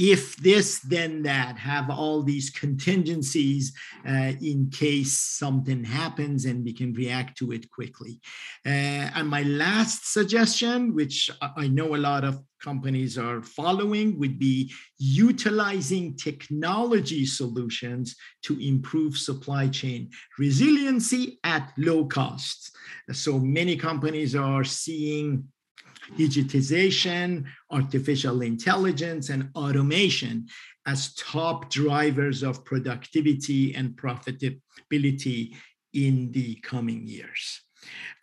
if 0.00 0.34
this, 0.38 0.80
then 0.80 1.22
that, 1.24 1.58
have 1.58 1.90
all 1.90 2.22
these 2.22 2.48
contingencies 2.48 3.74
uh, 4.08 4.32
in 4.40 4.70
case 4.70 5.18
something 5.18 5.84
happens 5.84 6.46
and 6.46 6.64
we 6.64 6.72
can 6.72 6.94
react 6.94 7.36
to 7.36 7.52
it 7.52 7.70
quickly. 7.70 8.18
Uh, 8.64 9.12
and 9.14 9.28
my 9.28 9.42
last 9.42 10.10
suggestion, 10.10 10.94
which 10.94 11.30
I 11.54 11.68
know 11.68 11.94
a 11.94 11.98
lot 11.98 12.24
of 12.24 12.42
companies 12.62 13.18
are 13.18 13.42
following, 13.42 14.18
would 14.18 14.38
be 14.38 14.72
utilizing 14.96 16.16
technology 16.16 17.26
solutions 17.26 18.16
to 18.44 18.58
improve 18.58 19.18
supply 19.18 19.68
chain 19.68 20.08
resiliency 20.38 21.38
at 21.44 21.74
low 21.76 22.06
costs. 22.06 22.70
So 23.12 23.38
many 23.38 23.76
companies 23.76 24.34
are 24.34 24.64
seeing 24.64 25.44
digitization, 26.16 27.44
artificial 27.70 28.42
intelligence, 28.42 29.28
and 29.28 29.48
automation 29.54 30.46
as 30.86 31.14
top 31.14 31.70
drivers 31.70 32.42
of 32.42 32.64
productivity 32.64 33.74
and 33.74 33.90
profitability 33.96 35.54
in 35.92 36.30
the 36.32 36.54
coming 36.62 37.06
years. 37.06 37.60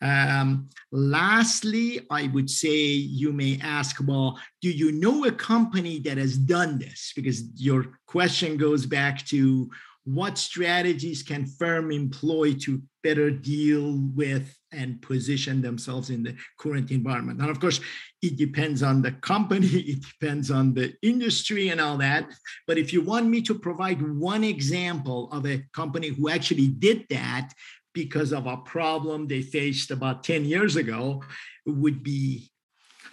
Um, 0.02 0.70
lastly, 0.92 2.02
I 2.12 2.28
would 2.28 2.50
say 2.50 2.76
you 2.76 3.34
may 3.34 3.60
ask, 3.62 3.98
well, 4.06 4.40
do 4.62 4.70
you 4.70 4.92
know 4.92 5.26
a 5.26 5.32
company 5.32 6.00
that 6.02 6.18
has 6.18 6.38
done 6.38 6.78
this? 6.78 7.14
Because 7.16 7.44
your 7.56 8.00
question 8.06 8.58
goes 8.58 8.86
back 8.86 9.26
to 9.28 9.70
what 10.08 10.38
strategies 10.38 11.22
can 11.22 11.46
firm 11.46 11.92
employ 11.92 12.54
to 12.54 12.82
better 13.04 13.30
deal 13.30 14.00
with 14.16 14.58
and 14.72 15.02
position 15.02 15.62
themselves 15.62 16.10
in 16.10 16.24
the 16.24 16.34
current 16.58 16.92
environment? 16.92 17.42
And 17.42 17.50
of 17.50 17.60
course 17.60 17.82
it 18.22 18.38
depends 18.38 18.82
on 18.84 19.02
the 19.02 19.12
company 19.12 19.68
it 19.94 20.00
depends 20.02 20.50
on 20.50 20.74
the 20.74 20.94
industry 21.02 21.70
and 21.70 21.82
all 21.82 21.98
that. 21.98 22.30
But 22.68 22.78
if 22.78 22.94
you 22.94 23.02
want 23.02 23.28
me 23.28 23.42
to 23.42 23.60
provide 23.60 24.02
one 24.02 24.46
example 24.46 25.30
of 25.34 25.46
a 25.46 25.62
company 25.74 26.08
who 26.08 26.30
actually 26.30 26.68
did 26.68 27.06
that 27.10 27.52
because 27.94 28.32
of 28.32 28.48
a 28.48 28.58
problem 28.58 29.28
they 29.28 29.42
faced 29.42 29.92
about 29.92 30.24
10 30.24 30.46
years 30.46 30.78
ago 30.78 31.22
would 31.66 32.02
be 32.02 32.50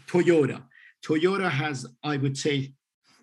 toyota. 0.07 0.63
Toyota 1.05 1.51
has 1.51 1.87
i 2.05 2.17
would 2.17 2.39
say 2.39 2.73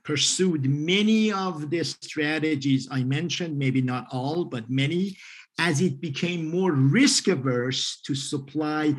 pursued 0.03 0.65
many 0.65 1.31
of 1.31 1.69
the 1.69 1.83
strategies 1.83 2.87
I 2.91 3.03
mentioned, 3.03 3.57
maybe 3.57 3.81
not 3.81 4.07
all, 4.11 4.45
but 4.45 4.69
many, 4.69 5.17
as 5.59 5.81
it 5.81 6.01
became 6.01 6.49
more 6.49 6.71
risk 6.71 7.27
averse 7.27 8.01
to 8.05 8.15
supply 8.15 8.95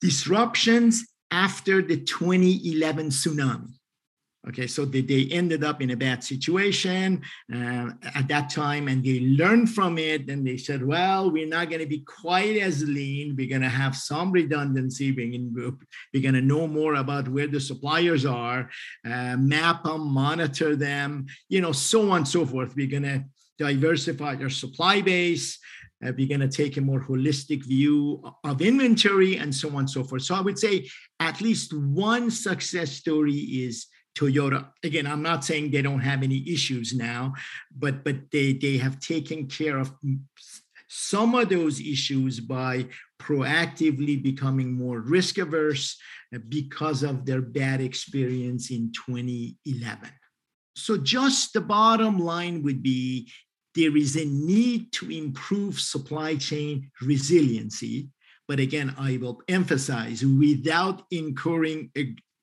disruptions 0.00 1.06
after 1.30 1.80
the 1.80 1.96
2011 1.96 3.08
tsunami. 3.08 3.72
Okay, 4.48 4.66
so 4.66 4.84
they, 4.84 5.02
they 5.02 5.28
ended 5.30 5.62
up 5.62 5.80
in 5.80 5.90
a 5.90 5.96
bad 5.96 6.24
situation 6.24 7.22
uh, 7.54 7.90
at 8.16 8.26
that 8.26 8.50
time 8.50 8.88
and 8.88 9.04
they 9.04 9.20
learned 9.20 9.70
from 9.70 9.98
it 9.98 10.28
and 10.28 10.44
they 10.44 10.56
said, 10.56 10.84
well, 10.84 11.30
we're 11.30 11.46
not 11.46 11.68
going 11.68 11.80
to 11.80 11.86
be 11.86 12.00
quite 12.00 12.56
as 12.56 12.82
lean. 12.82 13.36
We're 13.36 13.48
going 13.48 13.62
to 13.62 13.68
have 13.68 13.94
some 13.94 14.32
redundancy. 14.32 15.12
We're 15.12 16.20
going 16.20 16.34
to 16.34 16.40
know 16.40 16.66
more 16.66 16.96
about 16.96 17.28
where 17.28 17.46
the 17.46 17.60
suppliers 17.60 18.26
are, 18.26 18.68
uh, 19.04 19.36
map 19.36 19.84
them, 19.84 20.12
monitor 20.12 20.74
them, 20.74 21.26
you 21.48 21.60
know, 21.60 21.70
so 21.70 22.10
on 22.10 22.18
and 22.18 22.28
so 22.28 22.44
forth. 22.44 22.74
We're 22.74 22.90
going 22.90 23.04
to 23.04 23.24
diversify 23.58 24.34
our 24.40 24.50
supply 24.50 25.02
base. 25.02 25.56
Uh, 26.04 26.10
we're 26.18 26.26
going 26.26 26.40
to 26.40 26.48
take 26.48 26.76
a 26.76 26.80
more 26.80 27.00
holistic 27.00 27.64
view 27.64 28.20
of 28.42 28.60
inventory 28.60 29.36
and 29.36 29.54
so 29.54 29.68
on 29.68 29.80
and 29.80 29.90
so 29.90 30.02
forth. 30.02 30.22
So 30.22 30.34
I 30.34 30.40
would 30.40 30.58
say 30.58 30.88
at 31.20 31.40
least 31.40 31.72
one 31.72 32.28
success 32.28 32.90
story 32.90 33.34
is 33.34 33.86
Toyota. 34.14 34.68
Again, 34.82 35.06
I'm 35.06 35.22
not 35.22 35.44
saying 35.44 35.70
they 35.70 35.82
don't 35.82 36.00
have 36.00 36.22
any 36.22 36.44
issues 36.48 36.94
now, 36.94 37.34
but 37.74 38.04
but 38.04 38.30
they 38.30 38.52
they 38.52 38.76
have 38.78 39.00
taken 39.00 39.46
care 39.46 39.78
of 39.78 39.92
some 40.88 41.34
of 41.34 41.48
those 41.48 41.80
issues 41.80 42.38
by 42.38 42.86
proactively 43.18 44.22
becoming 44.22 44.72
more 44.72 45.00
risk 45.00 45.38
averse 45.38 45.96
uh, 46.34 46.38
because 46.48 47.02
of 47.02 47.24
their 47.24 47.40
bad 47.40 47.80
experience 47.80 48.70
in 48.70 48.92
2011. 48.92 50.10
So, 50.76 50.98
just 50.98 51.52
the 51.52 51.60
bottom 51.60 52.18
line 52.18 52.62
would 52.62 52.82
be 52.82 53.30
there 53.74 53.96
is 53.96 54.16
a 54.16 54.24
need 54.24 54.92
to 54.92 55.10
improve 55.10 55.80
supply 55.80 56.36
chain 56.36 56.90
resiliency. 57.00 58.08
But 58.48 58.60
again, 58.60 58.94
I 58.98 59.18
will 59.18 59.40
emphasize 59.48 60.24
without 60.24 61.04
incurring 61.10 61.90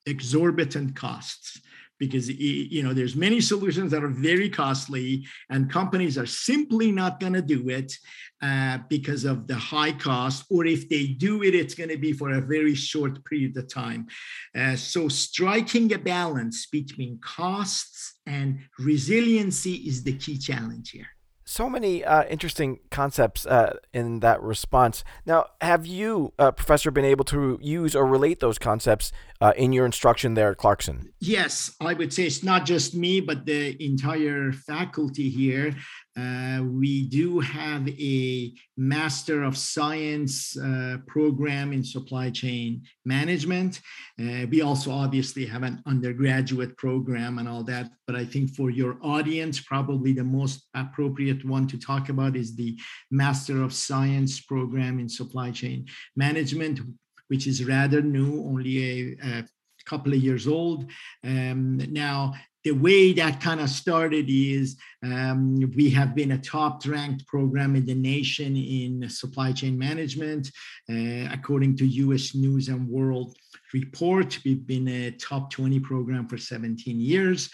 exorbitant 0.09 0.95
costs 0.95 1.61
because 1.99 2.29
you 2.29 2.81
know 2.81 2.93
there's 2.93 3.15
many 3.15 3.41
solutions 3.41 3.91
that 3.91 4.03
are 4.03 4.07
very 4.07 4.49
costly 4.49 5.27
and 5.49 5.69
companies 5.69 6.17
are 6.17 6.25
simply 6.25 6.91
not 6.91 7.19
going 7.19 7.33
to 7.33 7.41
do 7.41 7.69
it 7.69 7.93
uh, 8.41 8.77
because 8.87 9.25
of 9.25 9.47
the 9.47 9.55
high 9.55 9.91
cost 9.91 10.45
or 10.49 10.65
if 10.65 10.87
they 10.89 11.07
do 11.07 11.43
it 11.43 11.53
it's 11.53 11.75
going 11.75 11.89
to 11.89 11.97
be 11.97 12.13
for 12.13 12.31
a 12.31 12.41
very 12.41 12.73
short 12.73 13.23
period 13.25 13.55
of 13.57 13.71
time. 13.71 14.07
Uh, 14.55 14.75
so 14.75 15.07
striking 15.09 15.93
a 15.93 15.99
balance 15.99 16.65
between 16.67 17.19
costs 17.19 18.19
and 18.25 18.59
resiliency 18.79 19.73
is 19.73 20.03
the 20.03 20.13
key 20.13 20.37
challenge 20.37 20.91
here 20.91 21.07
so 21.49 21.67
many 21.67 22.05
uh, 22.05 22.25
interesting 22.25 22.79
concepts 22.91 23.43
uh, 23.47 23.77
in 23.91 24.19
that 24.19 24.39
response. 24.41 25.03
Now, 25.25 25.47
have 25.61 25.87
you, 25.87 26.31
uh, 26.37 26.51
Professor, 26.51 26.91
been 26.91 27.05
able 27.05 27.25
to 27.25 27.57
use 27.59 27.95
or 27.95 28.05
relate 28.05 28.39
those 28.39 28.59
concepts 28.59 29.11
uh, 29.41 29.53
in 29.57 29.73
your 29.73 29.87
instruction 29.87 30.35
there 30.35 30.51
at 30.51 30.57
Clarkson? 30.57 31.11
Yes, 31.19 31.75
I 31.81 31.95
would 31.95 32.13
say 32.13 32.27
it's 32.27 32.43
not 32.43 32.67
just 32.67 32.93
me, 32.93 33.19
but 33.19 33.47
the 33.47 33.83
entire 33.83 34.51
faculty 34.51 35.27
here. 35.27 35.75
Uh, 36.17 36.63
we 36.63 37.07
do 37.07 37.39
have 37.39 37.87
a 37.87 38.53
Master 38.77 39.43
of 39.43 39.55
Science 39.57 40.57
uh, 40.57 40.97
program 41.07 41.71
in 41.71 41.83
supply 41.83 42.29
chain 42.29 42.81
management. 43.05 43.79
Uh, 44.19 44.45
we 44.49 44.61
also 44.61 44.91
obviously 44.91 45.45
have 45.45 45.63
an 45.63 45.81
undergraduate 45.85 46.75
program 46.77 47.37
and 47.37 47.47
all 47.47 47.63
that. 47.63 47.91
But 48.07 48.15
I 48.15 48.25
think 48.25 48.55
for 48.55 48.69
your 48.69 48.97
audience, 49.01 49.59
probably 49.59 50.13
the 50.13 50.23
most 50.23 50.67
appropriate 50.73 51.45
one 51.45 51.67
to 51.67 51.77
talk 51.77 52.09
about 52.09 52.35
is 52.35 52.55
the 52.55 52.77
Master 53.11 53.61
of 53.61 53.73
Science 53.73 54.39
program 54.41 54.99
in 54.99 55.07
supply 55.07 55.51
chain 55.51 55.85
management, 56.15 56.79
which 57.27 57.47
is 57.47 57.65
rather 57.65 58.01
new, 58.01 58.43
only 58.45 59.17
a, 59.23 59.39
a 59.39 59.43
couple 59.85 60.13
of 60.13 60.19
years 60.19 60.47
old. 60.47 60.89
Um, 61.23 61.77
now, 61.91 62.33
the 62.63 62.71
way 62.71 63.13
that 63.13 63.39
kind 63.39 63.61
of 63.61 63.69
started 63.69 64.25
is 64.27 64.77
um, 65.03 65.59
we 65.75 65.89
have 65.91 66.13
been 66.13 66.33
a 66.33 66.37
top 66.37 66.85
ranked 66.85 67.25
program 67.25 67.75
in 67.75 67.85
the 67.85 67.95
nation 67.95 68.55
in 68.57 69.09
supply 69.09 69.51
chain 69.51 69.77
management. 69.77 70.51
Uh, 70.89 71.29
according 71.31 71.77
to 71.77 71.85
US 71.85 72.35
News 72.35 72.67
and 72.67 72.87
World 72.87 73.37
Report, 73.73 74.37
we've 74.43 74.65
been 74.67 74.87
a 74.89 75.11
top 75.11 75.51
20 75.51 75.79
program 75.79 76.27
for 76.27 76.37
17 76.37 76.99
years. 76.99 77.49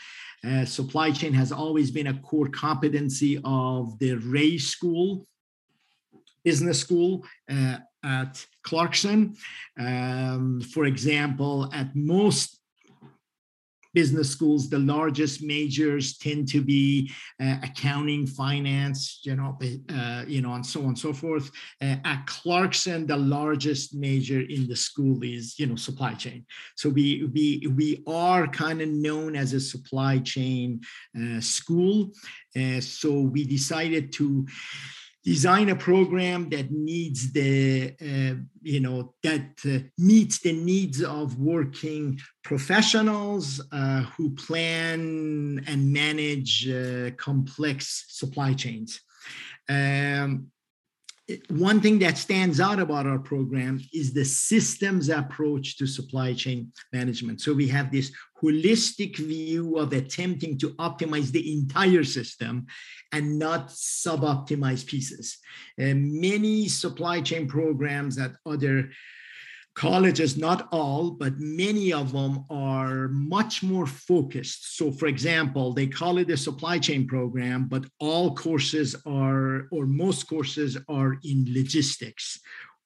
Uh, 0.46 0.66
supply 0.66 1.12
chain 1.12 1.34
has 1.34 1.52
always 1.52 1.92
been 1.92 2.08
a 2.08 2.20
core 2.20 2.50
competency 2.50 3.40
of 3.44 3.98
the 4.00 4.16
Reh 4.16 4.58
School, 4.58 5.28
business 6.44 6.80
school 6.80 7.26
uh, 7.50 7.78
at 8.04 8.46
Clarkson. 8.64 9.36
Um, 9.80 10.62
for 10.62 10.86
example, 10.86 11.70
at 11.74 11.96
most 11.96 12.60
business 13.96 14.30
schools, 14.30 14.70
the 14.70 14.78
largest 14.78 15.42
majors 15.42 16.18
tend 16.18 16.48
to 16.50 16.62
be 16.62 17.12
uh, 17.42 17.56
accounting, 17.64 18.28
finance, 18.28 19.22
you 19.24 19.36
know, 19.36 19.58
uh, 19.90 20.24
you 20.28 20.42
know, 20.42 20.54
and 20.54 20.66
so 20.66 20.82
on 20.82 20.88
and 20.88 21.00
so 21.00 21.14
forth. 21.14 21.50
Uh, 21.82 21.96
at 22.04 22.28
Clarkson, 22.28 23.08
the 23.08 23.18
largest 23.18 23.96
major 23.96 24.42
in 24.42 24.68
the 24.68 24.76
school 24.76 25.24
is, 25.24 25.58
you 25.58 25.66
know, 25.66 25.78
supply 25.78 26.14
chain. 26.14 26.46
So 26.76 26.90
we 26.90 27.28
we 27.34 27.46
we 27.80 28.04
are 28.06 28.46
kind 28.48 28.82
of 28.82 28.90
known 28.90 29.36
as 29.36 29.54
a 29.54 29.60
supply 29.60 30.20
chain 30.20 30.82
uh, 31.20 31.40
school. 31.40 32.12
Uh, 32.56 32.82
so 32.82 33.10
we 33.36 33.46
decided 33.46 34.14
to 34.14 34.46
design 35.26 35.70
a 35.70 35.76
program 35.76 36.50
that 36.50 36.72
needs 36.72 37.34
the 37.34 37.94
uh, 38.00 38.36
you 38.62 38.80
know 38.80 39.14
that 39.24 39.50
uh, 39.66 39.80
meets 39.98 40.40
the 40.40 40.54
needs 40.54 41.02
of 41.02 41.40
working 41.40 42.20
professionals 42.44 43.60
uh, 43.72 44.04
who 44.14 44.30
plan 44.36 45.64
and 45.68 45.92
manage 45.92 46.70
uh, 46.70 47.10
complex 47.18 48.06
supply 48.08 48.54
chains 48.54 49.02
um, 49.68 50.52
one 51.50 51.82
thing 51.82 51.98
that 52.00 52.20
stands 52.20 52.60
out 52.60 52.80
about 52.80 53.08
our 53.08 53.18
program 53.18 53.82
is 53.92 54.14
the 54.14 54.24
systems 54.24 55.10
approach 55.10 55.78
to 55.78 55.88
supply 55.88 56.34
chain 56.34 56.72
management. 56.94 57.42
So 57.42 57.52
we 57.52 57.68
have 57.70 57.92
this 57.92 58.12
holistic 58.46 59.18
view 59.18 59.78
of 59.78 59.94
attempting 59.94 60.58
to 60.60 60.70
optimize 60.76 61.32
the 61.32 61.46
entire 61.54 62.04
system 62.04 62.66
and 63.12 63.40
not 63.40 63.72
sub-optimize 63.72 64.86
pieces. 64.86 65.38
And 65.78 66.14
many 66.22 66.68
supply 66.68 67.22
chain 67.22 67.48
programs 67.48 68.18
at 68.18 68.32
other 68.46 68.92
colleges, 69.76 70.38
not 70.38 70.70
all, 70.72 71.12
but 71.12 71.34
many 71.38 71.92
of 71.92 72.14
them 72.14 72.46
are 72.50 73.10
much 73.10 73.62
more 73.62 73.86
focused. 73.86 74.78
So, 74.78 74.92
for 74.92 75.08
example, 75.08 75.74
they 75.74 75.88
call 75.88 76.18
it 76.18 76.30
a 76.30 76.38
supply 76.38 76.80
chain 76.80 77.08
program, 77.08 77.68
but 77.68 77.84
all 78.00 78.36
courses 78.36 78.96
are, 79.06 79.68
or 79.72 79.86
most 79.86 80.30
courses 80.30 80.78
are 80.88 81.18
in 81.24 81.46
logistics 81.50 82.40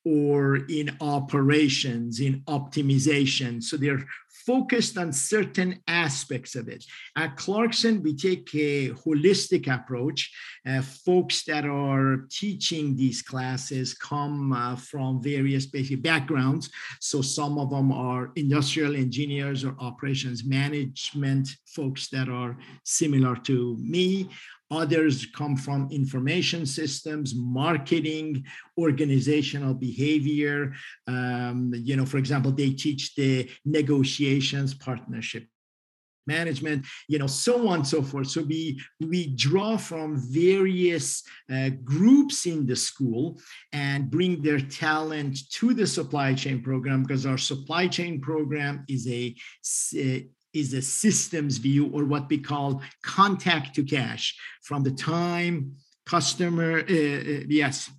or 0.05 0.55
in 0.67 0.97
operations, 1.01 2.19
in 2.19 2.41
optimization. 2.47 3.61
So 3.61 3.77
they're 3.77 4.03
focused 4.45 4.97
on 4.97 5.11
certain 5.13 5.79
aspects 5.87 6.55
of 6.55 6.67
it. 6.67 6.83
At 7.15 7.35
Clarkson, 7.35 8.01
we 8.03 8.15
take 8.15 8.53
a 8.55 8.89
holistic 8.89 9.67
approach. 9.73 10.31
Uh, 10.67 10.81
folks 10.81 11.43
that 11.45 11.65
are 11.65 12.27
teaching 12.29 12.95
these 12.95 13.21
classes 13.21 13.93
come 13.93 14.53
uh, 14.53 14.75
from 14.75 15.21
various 15.21 15.65
basic 15.65 16.01
backgrounds. 16.01 16.69
So 16.99 17.21
some 17.21 17.57
of 17.57 17.69
them 17.69 17.91
are 17.91 18.31
industrial 18.35 18.95
engineers 18.95 19.63
or 19.63 19.75
operations 19.79 20.45
management 20.45 21.49
folks 21.67 22.09
that 22.09 22.29
are 22.29 22.57
similar 22.83 23.35
to 23.35 23.77
me. 23.79 24.29
Others 24.71 25.27
come 25.35 25.55
from 25.55 25.89
information 25.91 26.65
systems, 26.65 27.33
marketing, 27.35 28.45
organizational 28.77 29.73
behavior. 29.73 30.73
Um, 31.07 31.73
you 31.75 31.95
know, 31.95 32.05
for 32.05 32.17
example, 32.17 32.51
they 32.51 32.71
teach 32.71 33.15
the 33.15 33.49
negotiations, 33.65 34.73
partnership 34.73 35.45
management 36.29 36.85
you 37.07 37.17
know 37.17 37.27
so 37.27 37.67
on 37.67 37.79
and 37.79 37.87
so 37.87 38.01
forth 38.01 38.27
so 38.27 38.41
we 38.43 38.79
we 38.99 39.21
draw 39.35 39.75
from 39.77 40.07
various 40.31 41.23
uh, 41.51 41.69
groups 41.83 42.45
in 42.45 42.65
the 42.65 42.75
school 42.75 43.39
and 43.73 44.11
bring 44.11 44.41
their 44.41 44.59
talent 44.59 45.33
to 45.49 45.73
the 45.73 45.87
supply 45.87 46.33
chain 46.33 46.61
program 46.61 47.01
because 47.01 47.25
our 47.25 47.37
supply 47.37 47.87
chain 47.87 48.21
program 48.21 48.85
is 48.87 49.07
a 49.07 49.35
is 50.53 50.73
a 50.73 50.81
systems 50.81 51.57
view 51.57 51.87
or 51.93 52.05
what 52.05 52.29
we 52.29 52.37
call 52.37 52.81
contact 53.03 53.75
to 53.75 53.83
cash 53.83 54.35
from 54.61 54.83
the 54.83 54.91
time 54.91 55.75
customer, 56.05 56.79
uh, 56.79 56.81
uh, 56.81 57.43
yes, 57.47 57.91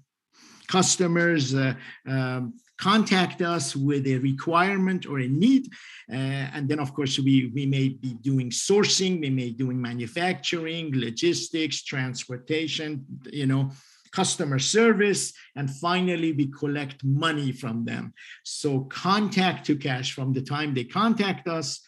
customers 0.67 1.55
uh, 1.55 1.75
um, 2.09 2.55
contact 2.77 3.43
us 3.43 3.77
with 3.77 4.07
a 4.07 4.19
requirement 4.19 5.07
or 5.07 5.21
a 5.21 5.29
need. 5.29 5.69
Uh, 6.11 6.47
and 6.55 6.69
then, 6.69 6.81
of 6.81 6.93
course, 6.95 7.19
we, 7.19 7.53
we 7.55 7.67
may 7.67 7.91
be 7.91 8.15
doing 8.15 8.51
sourcing, 8.51 9.21
we 9.21 9.31
may 9.31 9.51
be 9.51 9.53
doing 9.53 9.81
manufacturing, 9.81 10.91
logistics, 10.95 11.85
transportation, 11.85 13.05
you 13.31 13.47
know, 13.47 13.71
customer 14.13 14.59
service, 14.59 15.33
and 15.55 15.71
finally 15.71 16.33
we 16.33 16.47
collect 16.47 17.05
money 17.05 17.53
from 17.53 17.85
them. 17.85 18.13
So 18.43 18.81
contact 18.85 19.67
to 19.67 19.77
cash 19.77 20.13
from 20.13 20.33
the 20.33 20.43
time 20.43 20.75
they 20.75 20.85
contact 20.85 21.47
us 21.47 21.81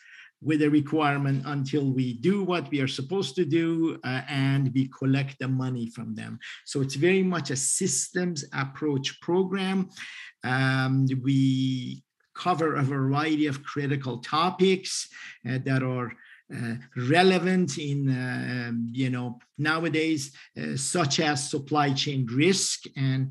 with 0.43 0.63
a 0.63 0.71
requirement 0.71 1.43
until 1.47 1.91
we 1.91 2.15
do 2.15 2.43
what 2.43 2.71
we 2.71 2.81
are 2.81 2.89
supposed 2.89 3.37
to 3.37 3.45
do 3.45 3.99
uh, 4.05 4.23
and 4.29 4.73
we 4.75 4.89
collect 4.89 5.39
the 5.39 5.49
money 5.49 5.89
from 5.89 6.15
them. 6.15 6.39
So 6.65 6.81
it's 6.81 6.97
very 6.97 7.23
much 7.23 7.51
a 7.51 7.57
systems 7.57 8.45
approach 8.53 9.21
program. 9.21 9.89
Um, 10.43 11.07
we 11.23 12.03
cover 12.35 12.75
a 12.75 12.83
variety 12.83 13.47
of 13.47 13.63
critical 13.63 14.19
topics 14.19 15.09
uh, 15.49 15.59
that 15.65 15.83
are 15.83 16.13
uh, 16.55 16.75
relevant 17.09 17.79
in 17.79 18.11
uh, 18.11 18.73
you 18.91 19.09
know 19.09 19.39
nowadays 19.57 20.33
uh, 20.61 20.77
such 20.77 21.21
as 21.21 21.49
supply 21.49 21.93
chain 21.93 22.27
risk 22.31 22.85
and 22.97 23.31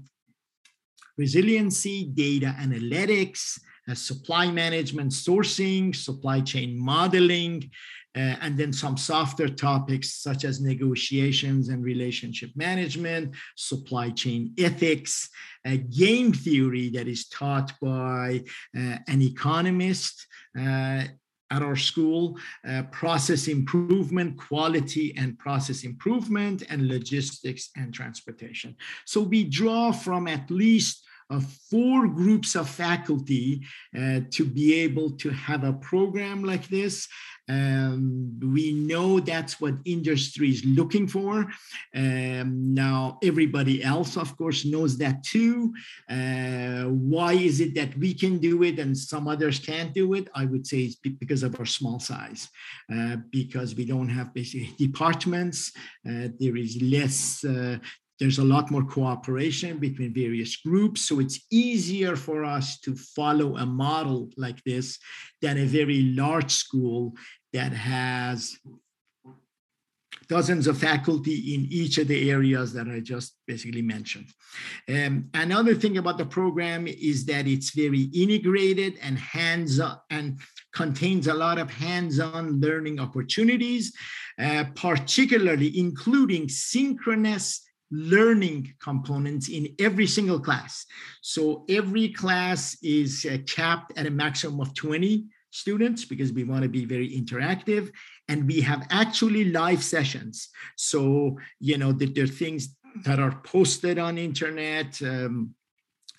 resiliency 1.18 2.05
data 2.05 2.55
analytics 2.59 3.59
supply 3.94 4.50
management, 4.52 5.12
sourcing, 5.12 5.96
supply 5.96 6.40
chain 6.42 6.78
modeling, 6.78 7.70
uh, 8.16 8.36
and 8.42 8.58
then 8.58 8.74
some 8.74 8.98
softer 8.98 9.48
topics 9.48 10.16
such 10.16 10.44
as 10.44 10.60
negotiations 10.60 11.70
and 11.70 11.84
relationship 11.84 12.50
management, 12.56 13.34
supply 13.56 14.10
chain 14.10 14.54
ethics, 14.58 15.30
uh, 15.66 15.78
game 15.90 16.34
theory 16.34 16.90
that 16.90 17.08
is 17.08 17.28
taught 17.30 17.72
by 17.82 18.44
uh, 18.78 18.98
an 19.08 19.22
economist 19.22 20.28
uh, 20.60 21.04
at 21.52 21.62
our 21.62 21.76
school, 21.76 22.38
uh, 22.68 22.84
process 22.92 23.48
improvement, 23.48 24.38
quality 24.38 25.14
and 25.18 25.38
process 25.38 25.84
improvement, 25.84 26.64
and 26.70 26.88
logistics 26.88 27.70
and 27.76 27.94
transportation. 27.94 28.76
So 29.06 29.22
we 29.22 29.44
draw 29.44 29.92
from 29.92 30.28
at 30.28 30.50
least 30.50 31.06
uh, 31.06 31.11
four 31.40 32.08
groups 32.08 32.56
of 32.56 32.70
faculty 32.70 33.62
uh, 33.98 34.22
to 34.32 34.46
be 34.46 34.74
able 34.74 35.12
to 35.12 35.30
have 35.30 35.64
a 35.64 35.74
program 35.74 36.44
like 36.44 36.68
this. 36.68 37.08
Um, 37.50 38.40
we 38.42 38.72
know 38.72 39.20
that's 39.20 39.60
what 39.60 39.74
industry 39.84 40.50
is 40.50 40.64
looking 40.64 41.08
for. 41.08 41.48
Um, 41.94 42.74
now, 42.74 43.20
everybody 43.24 43.84
else, 43.84 44.16
of 44.16 44.38
course, 44.38 44.64
knows 44.66 44.98
that 45.00 45.24
too. 45.24 45.74
Uh, 46.10 46.84
why 46.86 47.34
is 47.34 47.60
it 47.60 47.76
that 47.76 47.98
we 47.98 48.14
can 48.14 48.38
do 48.38 48.64
it 48.64 48.80
and 48.80 48.98
some 48.98 49.28
others 49.28 49.60
can't 49.60 49.94
do 49.94 50.14
it? 50.14 50.30
I 50.34 50.46
would 50.46 50.66
say 50.66 50.80
it's 50.80 50.96
because 50.96 51.44
of 51.44 51.60
our 51.60 51.66
small 51.66 52.00
size, 52.00 52.48
uh, 52.94 53.18
because 53.32 53.76
we 53.76 53.86
don't 53.86 54.10
have 54.10 54.34
basically 54.34 54.74
departments. 54.78 55.74
Uh, 56.08 56.30
there 56.40 56.56
is 56.56 56.82
less 56.82 57.44
uh, 57.44 57.78
there's 58.22 58.38
a 58.38 58.43
lot 58.43 58.69
more 58.69 58.84
cooperation 58.84 59.80
between 59.80 60.13
various 60.13 60.57
groups. 60.57 61.01
So 61.01 61.19
it's 61.19 61.39
easier 61.51 62.15
for 62.15 62.45
us 62.45 62.80
to 62.82 62.95
follow 62.95 63.57
a 63.57 63.65
model 63.65 64.30
like 64.38 64.63
this 64.63 64.99
than 65.41 65.57
a 65.57 65.65
very 65.65 66.03
large 66.03 66.51
school 66.51 67.15
that 67.51 67.74
has 67.74 68.55
dozens 70.30 70.67
of 70.67 70.78
faculty 70.78 71.55
in 71.55 71.65
each 71.72 71.97
of 71.97 72.07
the 72.07 72.30
areas 72.30 72.74
that 72.74 72.88
I 72.88 72.99
just 72.99 73.38
basically 73.47 73.82
mentioned. 73.82 74.28
Um, 74.88 75.30
another 75.34 75.74
thing 75.74 75.97
about 75.97 76.19
the 76.19 76.26
program 76.26 76.86
is 76.88 77.26
that 77.26 77.47
it's 77.47 77.72
very 77.72 78.03
integrated 78.13 78.99
and 79.01 79.17
hands-on 79.17 79.97
and 80.11 80.39
contains 80.76 81.26
a 81.26 81.34
lot 81.34 81.57
of 81.57 81.72
hands-on 81.72 82.61
learning 82.61 82.99
opportunities, 82.99 83.91
uh, 84.39 84.65
particularly 84.76 85.80
including 85.80 86.47
synchronous 86.49 87.63
learning 87.92 88.74
components 88.82 89.50
in 89.50 89.76
every 89.80 90.08
single 90.08 90.39
class. 90.39 90.86
So 91.22 91.66
every 91.70 92.10
class 92.10 92.78
is 92.82 93.26
uh, 93.30 93.38
capped 93.48 93.98
at 93.98 94.08
a 94.08 94.12
maximum 94.12 94.62
of 94.62 94.74
20 94.74 95.26
students 95.52 96.06
because 96.06 96.32
we 96.32 96.46
want 96.46 96.64
to 96.64 96.70
be 96.70 96.86
very 96.86 97.10
interactive 97.10 97.92
and 98.30 98.48
we 98.48 98.62
have 98.62 98.88
actually 98.89 99.46
live 99.52 99.84
sessions 99.84 100.48
so 100.78 101.38
you 101.60 101.78
know 101.78 101.92
there 101.92 102.24
are 102.24 102.28
things 102.28 102.74
that 103.04 103.20
are 103.20 103.42
posted 103.44 104.00
on 104.00 104.18
internet 104.18 105.02
um, 105.02 105.54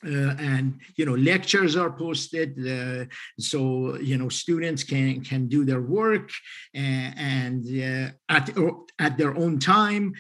uh, 0.05 0.35
and 0.39 0.81
you 0.97 1.05
know 1.07 1.15
lectures 1.15 1.77
are 1.77 1.91
posted 1.91 2.51
uh, 2.67 3.05
so 3.39 3.97
you 3.99 4.17
know 4.19 4.29
students 4.29 4.83
can 4.83 5.23
can 5.23 5.49
do 5.49 5.65
their 5.65 5.81
work 5.81 6.31
and, 6.75 7.15
and 7.19 7.63
uh, 7.83 8.11
at 8.29 8.51
at 8.99 9.17
their 9.17 9.37
own 9.37 9.59
time 9.59 10.13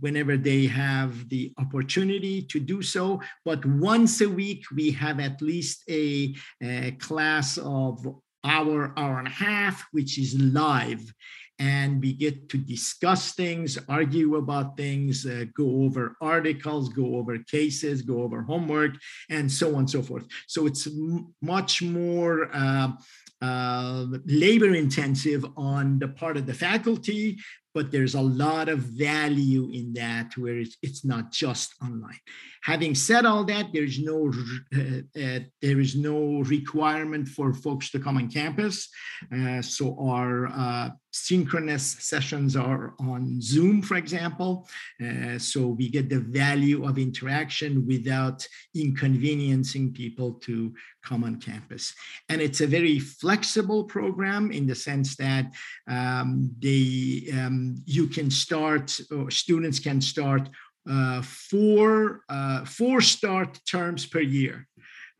whenever 0.00 0.36
they 0.36 0.66
have 0.66 1.28
the 1.28 1.52
opportunity 1.58 2.42
to 2.42 2.60
do 2.60 2.82
so. 2.82 3.20
But 3.44 3.64
once 3.64 4.20
a 4.20 4.28
week 4.28 4.64
we 4.74 4.90
have 4.92 5.20
at 5.20 5.40
least 5.42 5.82
a, 5.88 6.34
a 6.62 6.92
class 6.92 7.58
of 7.58 8.06
hour 8.44 8.92
hour 8.96 9.18
and 9.18 9.28
a 9.28 9.30
half 9.30 9.84
which 9.92 10.18
is 10.18 10.34
live 10.40 11.02
and 11.58 12.00
we 12.00 12.12
get 12.12 12.48
to 12.50 12.58
discuss 12.58 13.32
things, 13.32 13.78
argue 13.88 14.36
about 14.36 14.76
things, 14.76 15.26
uh, 15.26 15.44
go 15.54 15.84
over 15.84 16.16
articles, 16.20 16.88
go 16.88 17.16
over 17.16 17.38
cases, 17.38 18.02
go 18.02 18.22
over 18.22 18.42
homework, 18.42 18.92
and 19.30 19.50
so 19.50 19.68
on 19.74 19.80
and 19.80 19.90
so 19.90 20.02
forth. 20.02 20.26
So 20.46 20.66
it's 20.66 20.86
m- 20.86 21.34
much 21.40 21.82
more 21.82 22.48
uh, 22.52 22.92
uh, 23.40 24.06
labor 24.26 24.74
intensive 24.74 25.44
on 25.56 25.98
the 25.98 26.08
part 26.08 26.36
of 26.36 26.46
the 26.46 26.54
faculty, 26.54 27.38
but 27.74 27.90
there's 27.90 28.14
a 28.14 28.20
lot 28.20 28.68
of 28.68 28.78
value 28.78 29.70
in 29.72 29.92
that 29.94 30.36
where 30.36 30.58
it's, 30.58 30.76
it's 30.82 31.04
not 31.04 31.32
just 31.32 31.74
online. 31.82 32.20
Having 32.62 32.94
said 32.94 33.26
all 33.26 33.44
that, 33.44 33.66
there's 33.72 33.98
no 33.98 34.32
uh, 34.74 35.00
uh, 35.20 35.40
there 35.60 35.80
is 35.80 35.96
no 35.96 36.42
requirement 36.42 37.26
for 37.28 37.52
folks 37.52 37.90
to 37.90 37.98
come 37.98 38.16
on 38.16 38.30
campus. 38.30 38.88
Uh, 39.34 39.60
so 39.60 39.96
our 39.98 40.46
uh, 40.46 40.90
synchronous 41.10 41.84
sessions 41.98 42.54
are 42.56 42.94
on 43.00 43.40
Zoom, 43.40 43.82
for 43.82 43.96
example. 43.96 44.68
Uh, 45.04 45.38
so 45.38 45.66
we 45.66 45.88
get 45.88 46.08
the 46.08 46.20
value 46.20 46.86
of 46.86 46.98
interaction 46.98 47.84
without 47.86 48.46
inconveniencing 48.76 49.92
people 49.92 50.34
to 50.34 50.72
come 51.04 51.24
on 51.24 51.40
campus. 51.40 51.94
And 52.28 52.40
it's 52.40 52.60
a 52.60 52.66
very 52.66 52.98
flexible 52.98 53.84
program 53.84 54.52
in 54.52 54.66
the 54.66 54.74
sense 54.76 55.16
that 55.16 55.46
um, 55.88 56.54
they 56.60 57.28
um, 57.34 57.74
you 57.86 58.06
can 58.06 58.30
start, 58.30 58.98
or 59.10 59.30
students 59.30 59.80
can 59.80 60.00
start 60.00 60.48
uh, 60.88 61.22
four, 61.22 62.22
uh, 62.28 62.64
four 62.64 63.00
start 63.00 63.60
terms 63.66 64.06
per 64.06 64.20
year. 64.20 64.66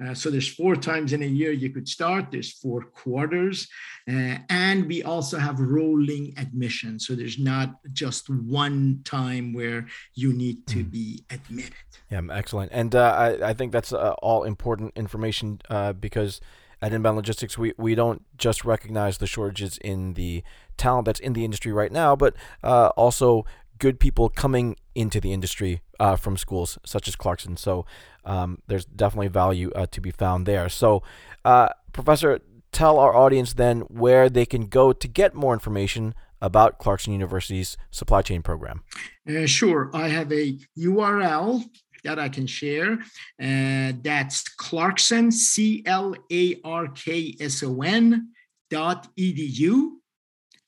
Uh, 0.02 0.14
so 0.14 0.30
there's 0.30 0.48
four 0.48 0.74
times 0.74 1.12
in 1.12 1.22
a 1.22 1.26
year 1.26 1.52
you 1.52 1.70
could 1.70 1.88
start. 1.88 2.30
There's 2.30 2.52
four 2.52 2.82
quarters, 2.82 3.68
uh, 4.08 4.38
and 4.48 4.86
we 4.86 5.02
also 5.02 5.38
have 5.38 5.60
rolling 5.60 6.34
admission. 6.38 6.98
So 6.98 7.14
there's 7.14 7.38
not 7.38 7.76
just 7.92 8.28
one 8.28 9.02
time 9.04 9.52
where 9.52 9.86
you 10.14 10.32
need 10.32 10.66
to 10.68 10.82
hmm. 10.82 10.88
be 10.88 11.24
admitted. 11.30 11.74
Yeah, 12.10 12.22
excellent. 12.30 12.72
And 12.72 12.94
uh, 12.94 13.12
I, 13.12 13.50
I 13.50 13.54
think 13.54 13.72
that's 13.72 13.92
uh, 13.92 14.14
all 14.22 14.44
important 14.44 14.92
information 14.96 15.60
uh, 15.70 15.92
because 15.92 16.40
at 16.80 16.92
Inbound 16.92 17.16
Logistics, 17.16 17.56
we, 17.56 17.72
we 17.76 17.94
don't 17.94 18.22
just 18.36 18.64
recognize 18.64 19.18
the 19.18 19.26
shortages 19.26 19.78
in 19.78 20.14
the 20.14 20.42
talent 20.76 21.06
that's 21.06 21.20
in 21.20 21.32
the 21.32 21.44
industry 21.44 21.72
right 21.72 21.92
now, 21.92 22.16
but 22.16 22.34
uh, 22.64 22.88
also 22.96 23.44
good 23.82 23.98
people 23.98 24.28
coming 24.28 24.76
into 24.94 25.20
the 25.20 25.32
industry 25.32 25.82
uh, 25.98 26.14
from 26.14 26.36
schools 26.36 26.78
such 26.86 27.08
as 27.08 27.16
Clarkson. 27.16 27.56
So 27.56 27.84
um, 28.24 28.62
there's 28.68 28.84
definitely 28.84 29.26
value 29.26 29.72
uh, 29.74 29.86
to 29.90 30.00
be 30.00 30.12
found 30.12 30.46
there. 30.46 30.68
So, 30.68 31.02
uh, 31.44 31.70
Professor, 31.92 32.38
tell 32.70 33.00
our 33.00 33.12
audience 33.12 33.54
then 33.54 33.80
where 34.02 34.30
they 34.30 34.46
can 34.46 34.66
go 34.68 34.92
to 34.92 35.08
get 35.08 35.34
more 35.34 35.52
information 35.52 36.14
about 36.40 36.78
Clarkson 36.78 37.12
University's 37.12 37.76
supply 37.90 38.22
chain 38.22 38.40
program. 38.40 38.84
Uh, 39.28 39.46
sure. 39.46 39.90
I 39.92 40.06
have 40.06 40.32
a 40.32 40.56
URL 40.78 41.64
that 42.04 42.20
I 42.20 42.28
can 42.28 42.46
share. 42.46 42.92
Uh, 43.42 43.98
that's 44.00 44.48
Clarkson, 44.48 45.32
C 45.32 45.82
L 45.86 46.14
A 46.30 46.60
R 46.62 46.86
K 46.86 47.34
S 47.40 47.64
O 47.64 47.82
N 47.82 48.28
dot 48.70 49.08
edu 49.18 50.01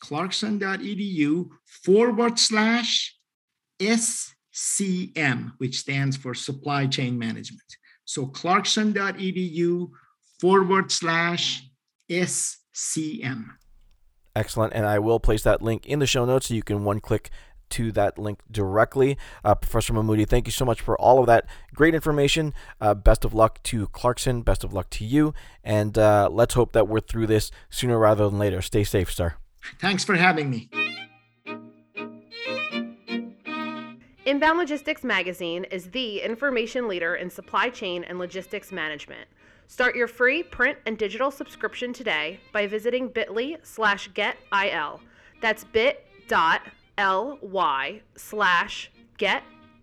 clarkson.edu 0.04 1.48
forward 1.64 2.38
slash 2.38 3.16
SCM, 3.80 5.52
which 5.58 5.78
stands 5.78 6.16
for 6.16 6.34
Supply 6.34 6.86
Chain 6.86 7.18
Management. 7.18 7.62
So 8.04 8.26
clarkson.edu 8.26 9.88
forward 10.38 10.92
slash 10.92 11.62
SCM. 12.10 13.46
Excellent. 14.36 14.74
And 14.74 14.84
I 14.84 14.98
will 14.98 15.20
place 15.20 15.42
that 15.44 15.62
link 15.62 15.86
in 15.86 16.00
the 16.00 16.06
show 16.06 16.26
notes 16.26 16.48
so 16.48 16.54
you 16.54 16.62
can 16.62 16.84
one 16.84 17.00
click 17.00 17.30
to 17.70 17.90
that 17.92 18.18
link 18.18 18.40
directly. 18.50 19.16
Uh, 19.42 19.54
Professor 19.54 19.94
Mahmoudi, 19.94 20.28
thank 20.28 20.46
you 20.46 20.52
so 20.52 20.66
much 20.66 20.82
for 20.82 21.00
all 21.00 21.18
of 21.18 21.26
that 21.26 21.46
great 21.74 21.94
information. 21.94 22.52
Uh, 22.78 22.92
best 22.92 23.24
of 23.24 23.32
luck 23.32 23.62
to 23.62 23.86
Clarkson. 23.88 24.42
Best 24.42 24.64
of 24.64 24.72
luck 24.74 24.90
to 24.90 25.04
you. 25.04 25.32
And 25.62 25.96
uh, 25.96 26.28
let's 26.30 26.54
hope 26.54 26.72
that 26.72 26.88
we're 26.88 27.00
through 27.00 27.26
this 27.26 27.50
sooner 27.70 27.98
rather 27.98 28.28
than 28.28 28.38
later. 28.38 28.60
Stay 28.60 28.84
safe, 28.84 29.10
sir. 29.10 29.36
Thanks 29.78 30.04
for 30.04 30.14
having 30.14 30.50
me. 30.50 30.70
Inbound 34.26 34.58
Logistics 34.58 35.04
Magazine 35.04 35.64
is 35.64 35.90
the 35.90 36.20
information 36.22 36.88
leader 36.88 37.14
in 37.16 37.28
supply 37.28 37.68
chain 37.68 38.04
and 38.04 38.18
logistics 38.18 38.72
management. 38.72 39.28
Start 39.66 39.96
your 39.96 40.08
free 40.08 40.42
print 40.42 40.78
and 40.86 40.96
digital 40.96 41.30
subscription 41.30 41.92
today 41.92 42.40
by 42.52 42.66
visiting 42.66 43.08
bit.ly 43.08 43.58
slash 43.62 44.10
getil. 44.12 45.00
That's 45.40 45.64
bit.ly 45.64 46.00
slash 48.16 48.90
get 49.18 49.42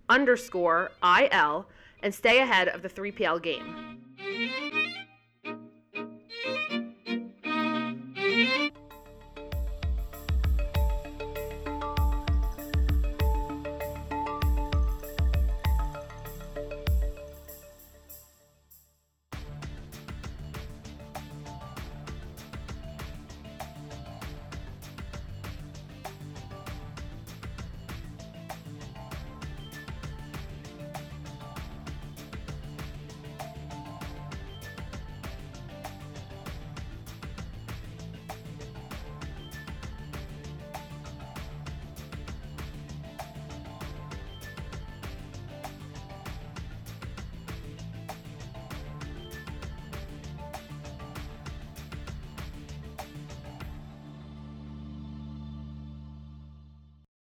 underscore 0.10 0.92
il 1.04 1.66
and 2.04 2.14
stay 2.14 2.40
ahead 2.40 2.68
of 2.68 2.82
the 2.82 2.90
3PL 2.90 3.42
game. 3.42 4.01